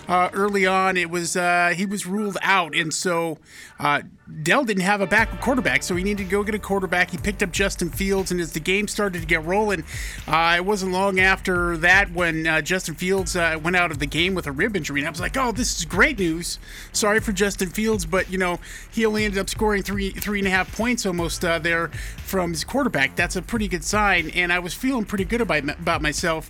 [0.08, 3.40] uh, early on, it was uh, he was ruled out, and so
[3.84, 4.02] uh,
[4.42, 7.12] Dell didn't have a backup quarterback, so he needed to go get a quarterback.
[7.12, 9.84] He picked up Justin Fields, and as the game started to get rolling,
[10.28, 14.06] uh, it wasn't long after that when uh, Justin Fields uh, went out of the
[14.06, 16.58] game with a rib injury, and I was like, oh, this is great news.
[16.94, 18.60] Sorry for Justin Fields, but you know
[18.92, 22.64] he only ended up scoring three three and a half points almost there from his
[22.64, 23.18] quarterback.
[23.18, 26.50] That's a pretty good sign, and I was feeling pretty good about about myself.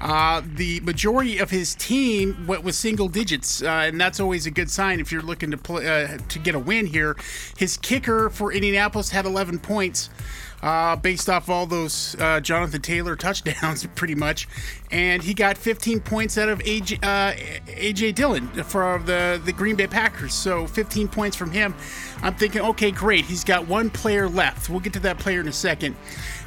[0.00, 4.70] the majority of his team went with single digits, uh, and that's always a good
[4.70, 7.16] sign if you're looking to play uh, to get a win here.
[7.56, 10.10] His kicker for Indianapolis had 11 points.
[10.62, 14.48] Uh, based off all those uh, Jonathan Taylor touchdowns, pretty much,
[14.90, 17.34] and he got 15 points out of AJ, uh,
[17.66, 20.32] AJ Dillon for the the Green Bay Packers.
[20.32, 21.74] So 15 points from him.
[22.22, 23.26] I'm thinking, okay, great.
[23.26, 24.70] He's got one player left.
[24.70, 25.96] We'll get to that player in a second.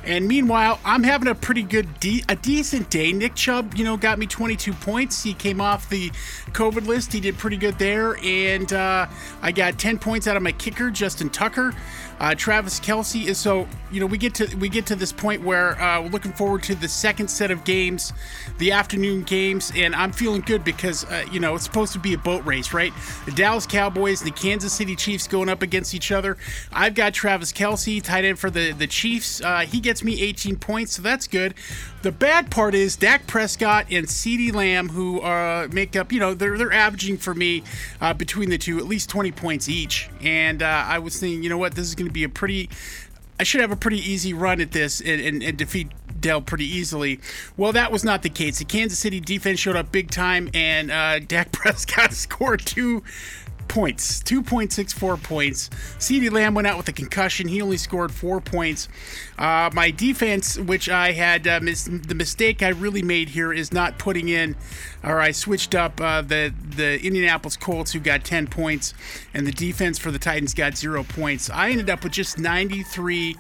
[0.07, 3.11] And meanwhile, I'm having a pretty good, de- a decent day.
[3.11, 5.21] Nick Chubb, you know, got me 22 points.
[5.21, 6.09] He came off the
[6.53, 7.11] COVID list.
[7.11, 8.17] He did pretty good there.
[8.23, 9.07] And uh,
[9.41, 11.75] I got 10 points out of my kicker, Justin Tucker.
[12.19, 15.43] Uh, Travis Kelce is so you know we get to we get to this point
[15.43, 18.11] where uh, we're looking forward to the second set of games,
[18.57, 22.13] the afternoon games, and I'm feeling good because uh, you know it's supposed to be
[22.13, 22.91] a boat race, right?
[23.25, 26.37] The Dallas Cowboys and the Kansas City Chiefs going up against each other.
[26.71, 29.41] I've got Travis Kelce, tight end for the the Chiefs.
[29.41, 31.53] Uh, he gets me 18 points, so that's good.
[32.07, 36.33] The bad part is Dak Prescott and CeeDee Lamb, who uh, make up, you know,
[36.33, 37.63] they're they're averaging for me
[37.99, 40.09] uh, between the two at least 20 points each.
[40.21, 42.69] And uh, I was thinking, you know what, this is going to be a pretty,
[43.41, 46.63] I should have a pretty easy run at this and, and, and defeat Dell pretty
[46.63, 47.19] easily.
[47.57, 48.59] Well, that was not the case.
[48.59, 53.03] The Kansas City defense showed up big time, and uh, Dak Prescott scored two
[53.67, 55.69] points, 2.64 points.
[55.99, 57.47] CeeDee Lamb went out with a concussion.
[57.47, 58.87] He only scored four points.
[59.37, 63.71] Uh, my defense, which I had uh, mis- the mistake I really made here is
[63.71, 64.55] not putting in,
[65.03, 68.93] or I switched up uh, the the Indianapolis Colts who got 10 points,
[69.33, 71.49] and the defense for the Titans got zero points.
[71.49, 73.35] I ended up with just 93.74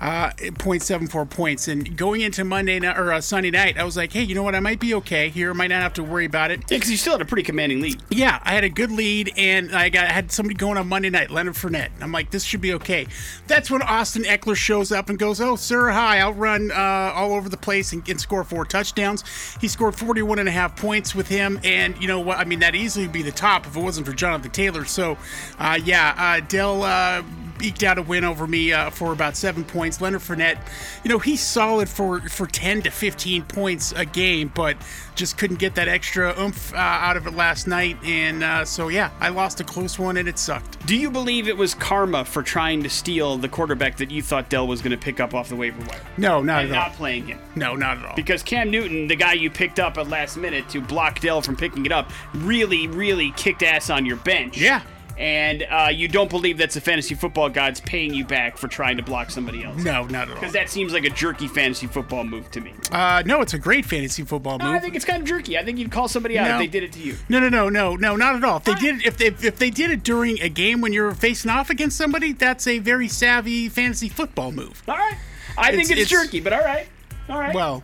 [0.00, 1.68] uh, points.
[1.68, 4.42] And going into Monday night or uh, Sunday night, I was like, hey, you know
[4.42, 4.54] what?
[4.54, 5.50] I might be okay here.
[5.50, 6.60] I might not have to worry about it.
[6.70, 8.02] Yeah, because you still had a pretty commanding lead.
[8.10, 11.10] Yeah, I had a good lead, and I got I had somebody going on Monday
[11.10, 11.90] night, Leonard Fournette.
[12.00, 13.06] I'm like, this should be okay.
[13.46, 17.34] That's when Austin Ekeler shows up and goes, oh, sir, hi, I'll run uh, all
[17.34, 19.24] over the place and, and score four touchdowns.
[19.60, 22.38] He scored 41 and a half points with him, and you know what?
[22.38, 24.84] I mean, that easily would be the top if it wasn't for Jonathan Taylor.
[24.84, 25.18] So,
[25.58, 27.22] uh, yeah, uh, Dell uh,
[27.62, 30.00] eked out a win over me uh, for about seven points.
[30.00, 30.58] Leonard Fournette,
[31.04, 34.76] you know, he's solid for, for 10 to 15 points a game, but
[35.14, 37.96] just couldn't get that extra oomph uh, out of it last night.
[38.04, 40.84] And uh, so, yeah, I lost a close one and it sucked.
[40.86, 44.48] Do you believe it was karma for trying to steal the quarterback that you thought
[44.48, 46.00] Dell was going to pick up off the waiver wire?
[46.16, 46.88] No, not and at all.
[46.88, 47.38] not playing him.
[47.54, 48.16] No, not at all.
[48.16, 51.56] Because Cam Newton, the guy you picked up at last minute to block Dell from
[51.56, 54.58] picking it up, really, really kicked ass on your bench.
[54.58, 54.82] Yeah.
[55.18, 58.98] And uh, you don't believe that's the fantasy football gods paying you back for trying
[58.98, 59.82] to block somebody else.
[59.82, 60.34] No, not at all.
[60.34, 62.74] Because that seems like a jerky fantasy football move to me.
[62.92, 64.68] Uh, no, it's a great fantasy football move.
[64.68, 65.56] I think it's kind of jerky.
[65.56, 66.54] I think you'd call somebody out No.
[66.56, 67.16] if they did it to you.
[67.30, 68.58] No, no, no, no, no, not at all.
[68.58, 71.50] If they did, if they if they did it during a game when you're facing
[71.50, 74.82] off against somebody, that's a very savvy fantasy football move.
[74.86, 75.16] All right.
[75.56, 76.88] I think It's- it's, it's- jerky, but all right.
[77.30, 77.54] All right.
[77.54, 77.82] Well,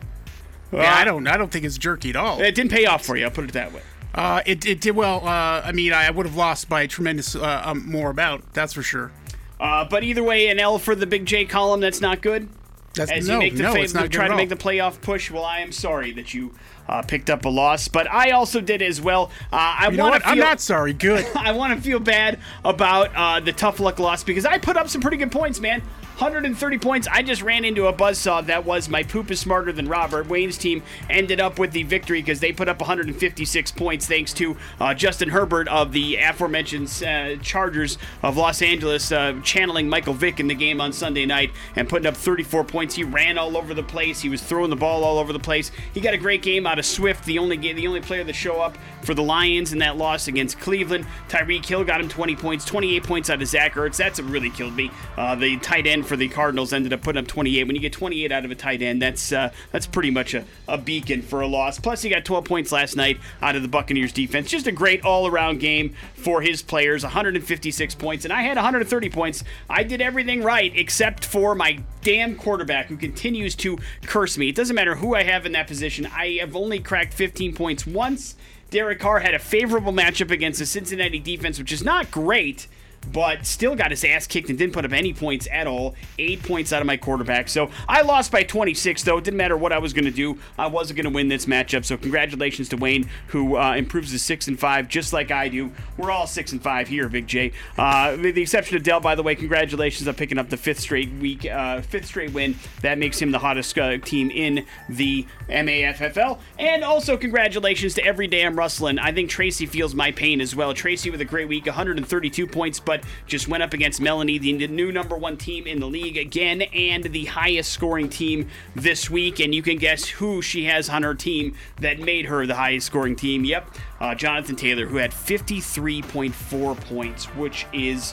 [0.70, 2.40] yeah, I don't, I don't think it's jerky at all.
[2.42, 3.24] it didn't pay off for you.
[3.24, 3.80] I'll put it that way.
[4.14, 5.26] Uh, it, it did well.
[5.26, 8.42] Uh, I mean, I would have lost by a tremendous uh, um, more about.
[8.52, 9.10] That's for sure.
[9.58, 11.80] Uh, but either way, an L for the Big J column.
[11.80, 12.48] That's not good.
[12.94, 14.56] That's As no, you make the no, fa- it's not good try to make the
[14.56, 15.30] playoff push.
[15.30, 16.52] Well, I am sorry that you
[16.88, 19.30] uh, picked up a loss, but I also did as well.
[19.50, 20.18] Uh, I You know want what?
[20.18, 20.32] to feel.
[20.32, 20.92] I'm not sorry.
[20.92, 21.26] Good.
[21.34, 24.88] I want to feel bad about uh, the tough luck loss because I put up
[24.90, 25.80] some pretty good points, man.
[26.18, 27.08] 130 points.
[27.10, 30.28] I just ran into a buzzsaw that was my poop is smarter than Robert.
[30.28, 34.56] Wayne's team ended up with the victory because they put up 156 points thanks to
[34.78, 40.38] uh, Justin Herbert of the aforementioned uh, Chargers of Los Angeles uh, channeling Michael Vick
[40.38, 42.94] in the game on Sunday night and putting up 34 points.
[42.94, 44.20] He ran all over the place.
[44.20, 45.72] He was throwing the ball all over the place.
[45.94, 48.32] He got a great game out of Swift, the only game, the only player to
[48.32, 51.06] show up for the Lions in that loss against Cleveland.
[51.28, 53.96] Tyreek Hill got him 20 points, 28 points out of Zach Ertz.
[53.96, 54.90] That's what really killed me.
[55.16, 57.64] Uh, the tight end for the Cardinals ended up putting up 28.
[57.64, 60.44] When you get 28 out of a tight end, that's uh, that's pretty much a,
[60.68, 61.78] a beacon for a loss.
[61.78, 64.48] Plus, he got 12 points last night out of the Buccaneers defense.
[64.48, 67.02] Just a great all-around game for his players.
[67.02, 69.44] 156 points, and I had 130 points.
[69.68, 74.48] I did everything right except for my damn quarterback who continues to curse me.
[74.48, 76.06] It doesn't matter who I have in that position.
[76.06, 78.36] I have only cracked 15 points once.
[78.70, 82.66] Derek Carr had a favorable matchup against the Cincinnati defense, which is not great
[83.10, 85.94] but still got his ass kicked and didn't put up any points at all.
[86.18, 87.48] Eight points out of my quarterback.
[87.48, 89.18] So I lost by 26, though.
[89.18, 90.38] It didn't matter what I was going to do.
[90.58, 91.84] I wasn't going to win this matchup.
[91.84, 95.72] So congratulations to Wayne, who uh, improves to six and five, just like I do.
[95.96, 97.52] We're all six and five here, Big J.
[97.76, 99.34] Uh, with the exception of Dell, by the way.
[99.34, 102.56] Congratulations on picking up the fifth straight week, uh, fifth straight win.
[102.82, 106.38] That makes him the hottest uh, team in the MAFFL.
[106.58, 108.98] And also congratulations to Every Day I'm Rustling.
[108.98, 110.74] I think Tracy feels my pain as well.
[110.74, 114.68] Tracy with a great week, 132 points, but but just went up against Melanie, the
[114.68, 119.40] new number one team in the league again, and the highest scoring team this week.
[119.40, 122.88] And you can guess who she has on her team that made her the highest
[122.88, 123.46] scoring team.
[123.46, 128.12] Yep, uh, Jonathan Taylor, who had 53.4 points, which is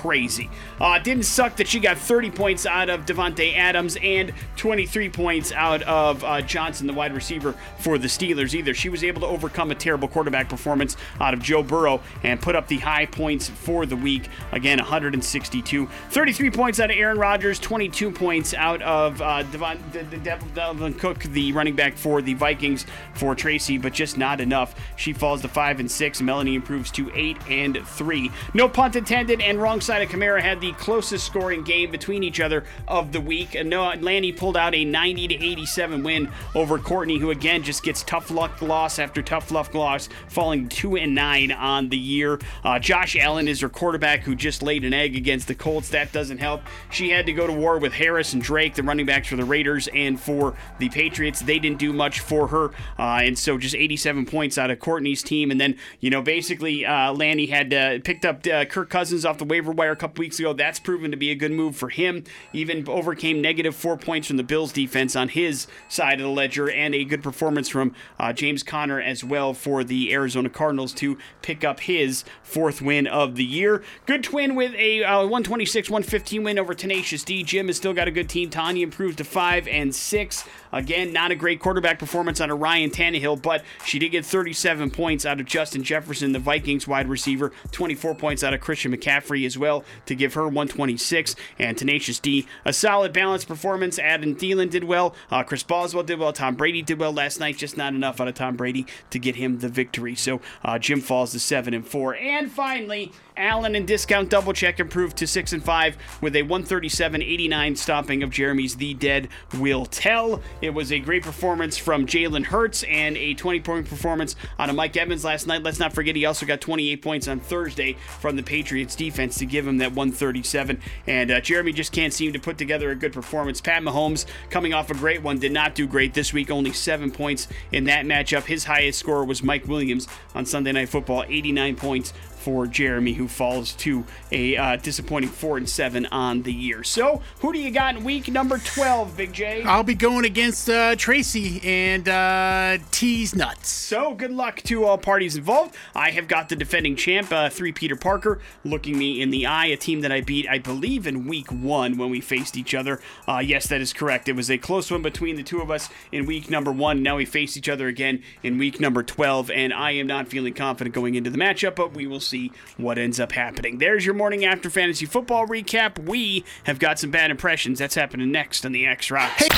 [0.00, 0.48] crazy.
[0.80, 5.52] Uh, didn't suck that she got 30 points out of Davante Adams and 23 points
[5.52, 8.72] out of uh, Johnson, the wide receiver for the Steelers either.
[8.72, 12.56] She was able to overcome a terrible quarterback performance out of Joe Burrow and put
[12.56, 14.28] up the high points for the week.
[14.52, 15.86] Again, 162.
[16.10, 21.76] 33 points out of Aaron Rodgers, 22 points out of uh, Dalvin, Cook, the running
[21.76, 24.74] back for the Vikings for Tracy, but just not enough.
[24.96, 26.22] She falls to 5 and 6.
[26.22, 28.30] Melanie improves to 8 and 3.
[28.54, 32.40] No punt intended and wrong alongside of Kamara had the closest scoring game between each
[32.40, 33.54] other of the week.
[33.56, 37.82] And Noah Lanny pulled out a 90 to 87 win over Courtney, who again just
[37.82, 42.38] gets tough luck loss after tough luck loss, falling two and nine on the year.
[42.62, 45.88] Uh, Josh Allen is her quarterback, who just laid an egg against the Colts.
[45.88, 46.62] That doesn't help.
[46.90, 49.44] She had to go to war with Harris and Drake, the running backs for the
[49.44, 51.40] Raiders and for the Patriots.
[51.40, 52.66] They didn't do much for her,
[52.98, 55.50] uh, and so just 87 points out of Courtney's team.
[55.50, 59.38] And then you know basically uh, Lanny had uh, picked up uh, Kirk Cousins off
[59.38, 60.52] the waiver wire a couple weeks ago.
[60.52, 62.24] That's proven to be a good move for him.
[62.52, 66.70] Even overcame negative four points from the Bills defense on his side of the ledger,
[66.70, 71.16] and a good performance from uh, James Conner as well for the Arizona Cardinals to
[71.40, 73.82] pick up his fourth win of the year.
[74.04, 77.42] Good twin with a uh, 126 115 win over Tenacious D.
[77.42, 78.50] Jim has still got a good team.
[78.50, 80.44] Tanya improves to 5 and 6.
[80.72, 84.90] Again, not a great quarterback performance out of Ryan Tannehill, but she did get 37
[84.90, 89.44] points out of Justin Jefferson, the Vikings wide receiver, 24 points out of Christian McCaffrey
[89.46, 91.34] as well to give her 126.
[91.58, 93.98] And Tenacious D, a solid balanced performance.
[93.98, 95.14] Adam Thielen did well.
[95.30, 96.32] Uh, Chris Boswell did well.
[96.32, 97.56] Tom Brady did well last night.
[97.56, 100.14] Just not enough out of Tom Brady to get him the victory.
[100.14, 102.14] So uh, Jim falls to 7 and 4.
[102.16, 107.76] And finally, Allen and Discount Double Check improved to 6 and 5 with a 137-89
[107.76, 109.28] stopping of Jeremy's The Dead
[109.58, 110.42] Will Tell.
[110.60, 114.96] It was a great performance from Jalen Hurts and a 20-point performance on a Mike
[114.98, 115.62] Evans last night.
[115.62, 119.46] Let's not forget he also got 28 points on Thursday from the Patriots defense to
[119.46, 120.78] give him that 137.
[121.06, 123.62] And uh, Jeremy just can't seem to put together a good performance.
[123.62, 126.50] Pat Mahomes, coming off a great one, did not do great this week.
[126.50, 128.44] Only seven points in that matchup.
[128.44, 133.28] His highest score was Mike Williams on Sunday Night Football, 89 points for Jeremy, who
[133.28, 136.82] falls to a uh, disappointing four and seven on the year.
[136.82, 139.62] So, who do you got in week number twelve, Big J?
[139.62, 143.68] I'll be going against uh, Tracy and uh, Tease Nuts.
[143.68, 145.76] So, good luck to all parties involved.
[145.94, 149.66] I have got the defending champ, uh, three Peter Parker, looking me in the eye.
[149.66, 153.00] A team that I beat, I believe, in week one when we faced each other.
[153.28, 154.28] Uh, yes, that is correct.
[154.28, 157.02] It was a close one between the two of us in week number one.
[157.02, 160.54] Now we face each other again in week number twelve, and I am not feeling
[160.54, 163.78] confident going into the matchup, but we will see what ends up happening.
[163.78, 165.98] There's your morning after fantasy football recap.
[165.98, 167.78] We have got some bad impressions.
[167.78, 169.42] That's happening next on the X Rocks.
[169.42, 169.48] Hey.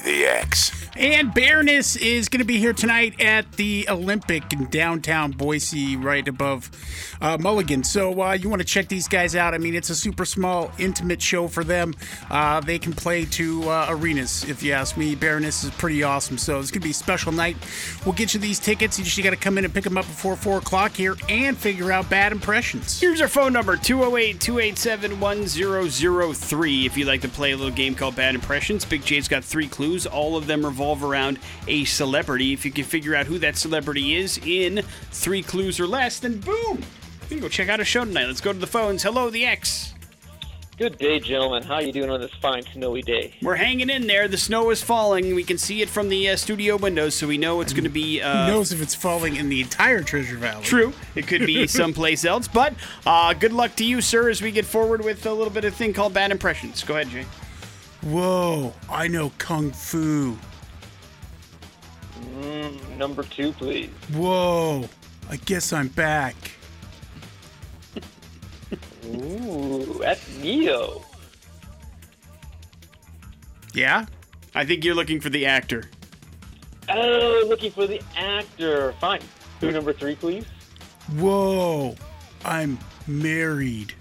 [0.00, 0.88] the X.
[0.96, 6.26] And Baroness is going to be here tonight at the Olympic in downtown Boise, right
[6.26, 6.70] above
[7.20, 7.84] uh, Mulligan.
[7.84, 9.54] So uh, you want to check these guys out.
[9.54, 11.94] I mean, it's a super small, intimate show for them.
[12.30, 15.14] Uh, they can play to uh, arenas, if you ask me.
[15.14, 16.38] Baroness is pretty awesome.
[16.38, 17.56] So it's going to be a special night.
[18.04, 18.98] We'll get you these tickets.
[18.98, 21.56] You just got to come in and pick them up before 4 o'clock here and
[21.56, 23.00] figure out bad impressions.
[23.00, 26.86] Here's our phone number 208 287 1003.
[26.86, 29.68] If you'd like to play a little game called Bad Impressions, Big J's got three
[29.68, 30.06] clues.
[30.06, 31.38] All of them revolve around
[31.68, 32.52] a celebrity.
[32.52, 36.38] If you can figure out who that celebrity is in three clues or less, then
[36.40, 36.82] boom!
[37.28, 38.26] You can go check out a show tonight.
[38.26, 39.02] Let's go to the phones.
[39.02, 39.94] Hello, the X.
[40.78, 41.64] Good day, gentlemen.
[41.64, 43.34] How you doing on this fine snowy day?
[43.42, 44.28] We're hanging in there.
[44.28, 45.34] The snow is falling.
[45.34, 47.90] We can see it from the uh, studio windows, so we know it's going to
[47.90, 48.20] be.
[48.22, 50.62] Uh, Who knows if it's falling in the entire Treasure Valley?
[50.62, 50.92] True.
[51.16, 52.46] It could be someplace else.
[52.46, 52.74] But
[53.04, 55.74] uh, good luck to you, sir, as we get forward with a little bit of
[55.74, 56.84] thing called bad impressions.
[56.84, 57.24] Go ahead, Jay.
[58.02, 60.36] Whoa, I know Kung Fu.
[62.20, 63.90] Mm, number two, please.
[64.12, 64.88] Whoa,
[65.28, 66.34] I guess I'm back.
[69.06, 71.02] Ooh, that's Neo.
[73.74, 74.06] Yeah?
[74.54, 75.84] I think you're looking for the actor.
[76.88, 78.92] Oh, looking for the actor.
[79.00, 79.20] Fine.
[79.60, 80.44] Who number three, please?
[81.18, 81.94] Whoa,
[82.44, 83.94] I'm married.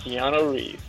[0.00, 0.82] Keanu Reeves.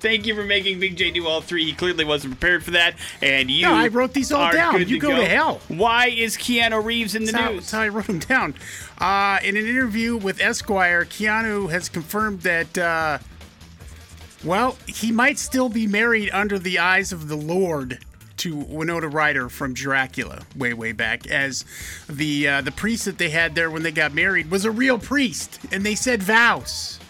[0.00, 1.64] Thank you for making Big J do all three.
[1.64, 3.62] He clearly wasn't prepared for that, and you.
[3.66, 4.86] No, I wrote these all down.
[4.88, 5.60] You go to hell.
[5.68, 7.60] Why is Keanu Reeves in the That's how, news?
[7.60, 8.54] that's how I wrote them down.
[8.98, 13.18] Uh, in an interview with Esquire, Keanu has confirmed that, uh,
[14.44, 17.98] well, he might still be married under the eyes of the Lord
[18.38, 21.64] to Winona Ryder from Dracula way, way back, as
[22.08, 24.98] the uh, the priest that they had there when they got married was a real
[24.98, 27.00] priest, and they said vows.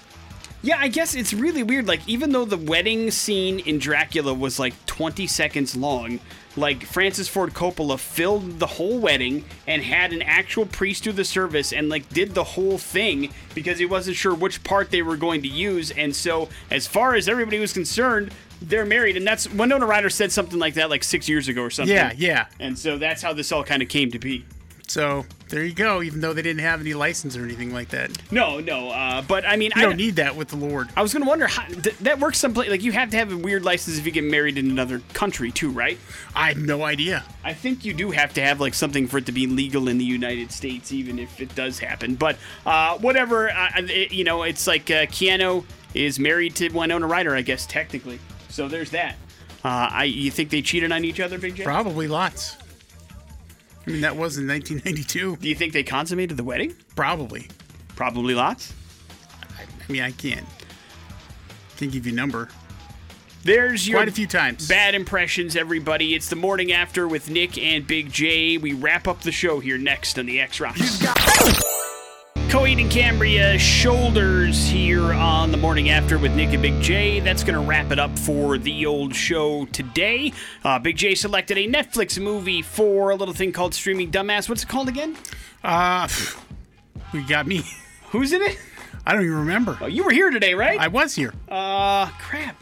[0.67, 1.87] Yeah, I guess it's really weird.
[1.87, 6.19] Like, even though the wedding scene in Dracula was like 20 seconds long,
[6.57, 11.25] like Francis Ford Coppola filled the whole wedding and had an actual priest do the
[11.25, 15.17] service and like did the whole thing because he wasn't sure which part they were
[15.17, 15.93] going to use.
[15.93, 19.17] And so, as far as everybody was concerned, they're married.
[19.17, 21.95] And that's Winona Ryder said something like that like six years ago or something.
[21.95, 22.47] Yeah, yeah.
[22.59, 24.45] And so that's how this all kind of came to be.
[24.89, 26.01] So there you go.
[26.01, 28.91] Even though they didn't have any license or anything like that, No, no.
[28.91, 30.89] Uh, but I mean, you I don't need that with the Lord.
[30.97, 32.39] I was gonna wonder how th- that works.
[32.39, 35.01] Someplace like you have to have a weird license if you get married in another
[35.13, 35.99] country too, right?
[36.35, 37.25] I have no idea.
[37.43, 39.99] I think you do have to have like something for it to be legal in
[39.99, 42.15] the United States, even if it does happen.
[42.15, 45.65] But uh, whatever, uh, it, you know, it's like uh, Keanu
[45.95, 48.21] is married to Winona Ryder, I guess technically.
[48.51, 49.17] So there's that.
[49.65, 51.65] Uh, I you think they cheated on each other, Big J?
[51.65, 52.57] Probably lots.
[53.87, 55.37] I mean, that was in 1992.
[55.37, 56.75] Do you think they consummated the wedding?
[56.97, 57.49] Probably.
[57.95, 58.75] Probably lots.
[59.89, 60.45] I mean, I can't.
[61.77, 62.49] Can't give you a number.
[63.45, 64.67] There's your Quite a few times.
[64.67, 66.17] bad impressions, everybody.
[66.17, 68.59] It's the morning after with Nick and Big J.
[68.59, 71.01] We wrap up the show here next on the X Rocks.
[72.49, 77.19] Coheed and Cambria shoulders here on the morning after with Nick and Big J.
[77.21, 80.33] That's going to wrap it up for the old show today.
[80.65, 84.49] Uh, Big J selected a Netflix movie for a little thing called Streaming Dumbass.
[84.49, 85.17] What's it called again?
[85.65, 86.09] Uh,
[87.13, 87.63] we got me.
[88.11, 88.59] Who's in it?
[89.05, 89.77] I don't even remember.
[89.81, 90.81] Oh, you were here today, right?
[90.81, 91.35] I was here.
[91.49, 92.57] uh, crap.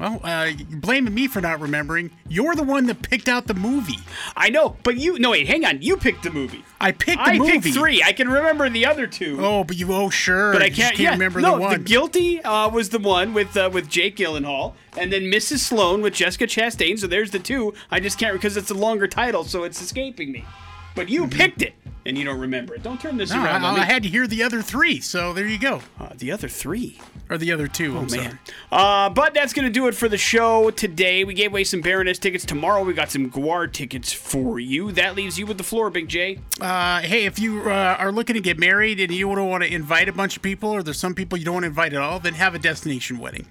[0.00, 2.10] Well, uh, blaming me for not remembering.
[2.26, 3.98] You're the one that picked out the movie.
[4.34, 5.18] I know, but you.
[5.18, 5.82] No, wait, hang on.
[5.82, 6.64] You picked the movie.
[6.80, 7.60] I picked the I movie.
[7.60, 8.02] picked three.
[8.02, 9.36] I can remember the other two.
[9.40, 10.54] Oh, but you oh sure.
[10.54, 11.72] but I just can't, yeah, remember no, the one.
[11.72, 15.58] The Guilty uh, was the one with uh, with Jake Gyllenhaal, and then Mrs.
[15.58, 16.98] Sloane with Jessica Chastain.
[16.98, 17.74] So there's the two.
[17.90, 20.46] I just can't because it's a longer title, so it's escaping me.
[20.94, 21.74] But you picked it,
[22.04, 22.82] and you don't remember it.
[22.82, 23.42] Don't turn this Mm-hmm.
[23.44, 23.80] no, I, around me.
[23.80, 25.80] I had to hear the other three, so there you go.
[25.98, 27.00] Uh, the other three.
[27.30, 27.96] Or the other two.
[27.96, 28.22] I'm Oh, sorry.
[28.24, 28.38] man.
[28.72, 31.22] Uh, but that's going to do it for the show today.
[31.22, 32.44] We gave away some Baroness tickets.
[32.44, 34.90] Tomorrow we got some GWAR tickets for you.
[34.90, 36.40] That leaves you with the floor, Big J.
[36.60, 39.72] Uh, hey, if you uh, are looking to get married and you don't want to
[39.72, 42.00] invite a bunch of people, or there's some people you don't want to invite at
[42.02, 43.46] all, then have a destination wedding.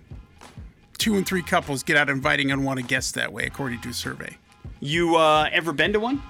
[0.98, 4.36] Two and three couples get out inviting unwanted guests that way, according to a survey.
[4.82, 6.22] You uh, ever been to one?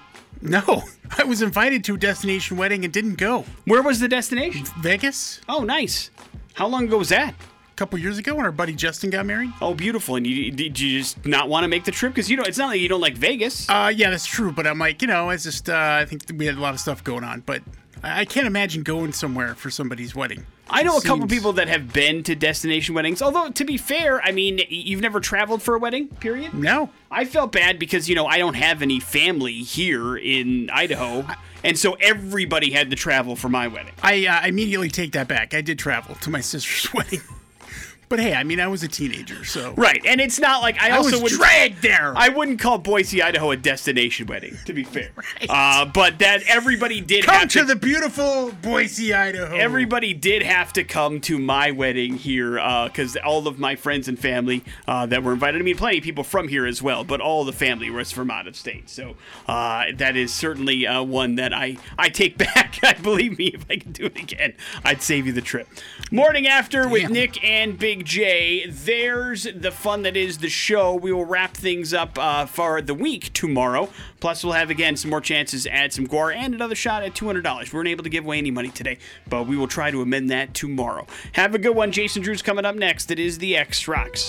[0.42, 0.84] No,
[1.18, 3.46] I was invited to a destination wedding and didn't go.
[3.66, 4.66] Where was the destination?
[4.80, 6.12] Vegas, Oh, nice.
[6.54, 7.34] How long ago was that?
[7.34, 9.52] a couple years ago, when our buddy Justin got married.
[9.62, 10.18] Oh, beautiful.
[10.18, 12.14] And you, did you just not want to make the trip?
[12.14, 13.70] Because you know, it's not like you don't like Vegas.
[13.70, 14.52] Uh, yeah, that's true.
[14.52, 16.82] But I'm like, you know, it's just uh, I think we had a lot of
[16.82, 17.62] stuff going on, but
[18.04, 20.46] I can't imagine going somewhere for somebody's wedding.
[20.70, 23.22] I know a couple Seems- people that have been to destination weddings.
[23.22, 26.54] Although, to be fair, I mean, you've never traveled for a wedding, period?
[26.54, 31.26] No, I felt bad because, you know, I don't have any family here in Idaho.
[31.64, 33.94] And so everybody had to travel for my wedding.
[34.02, 35.54] I uh, immediately take that back.
[35.54, 37.22] I did travel to my sister's wedding,
[38.10, 40.90] But hey, I mean, I was a teenager, so Right, and it's not like I
[40.90, 42.14] I also was would dragged there.
[42.18, 44.58] I wouldn't call Boise, Idaho, a destination wedding.
[44.66, 45.12] To be fair,
[45.48, 49.56] uh, but that everybody did Come have to the beautiful Boise, Idaho.
[49.56, 52.54] Everybody did have to come to my wedding here
[52.86, 55.62] because all of my friends and family uh, that were invited.
[55.62, 58.32] I mean, plenty of people from here as well, but all the family was from
[58.32, 58.90] out of state.
[58.90, 59.16] So
[59.48, 62.80] uh, that is certainly uh, one that I, I take back.
[62.84, 64.54] I believe me, if I could do it again,
[64.84, 65.68] I'd save you the trip.
[66.12, 67.14] Morning after with Damn.
[67.14, 68.68] Nick and Big J.
[68.68, 70.96] There's the fun that is the show.
[70.96, 73.90] We will wrap things up uh, for the week tomorrow.
[74.20, 77.72] Plus, we'll have again some more chances at some GWAR and another shot at $200.
[77.72, 78.98] We weren't able to give away any money today,
[79.28, 81.08] but we will try to amend that tomorrow.
[81.34, 81.92] Have a good one.
[81.92, 83.12] Jason Drew's coming up next.
[83.12, 84.28] It is the X Rocks.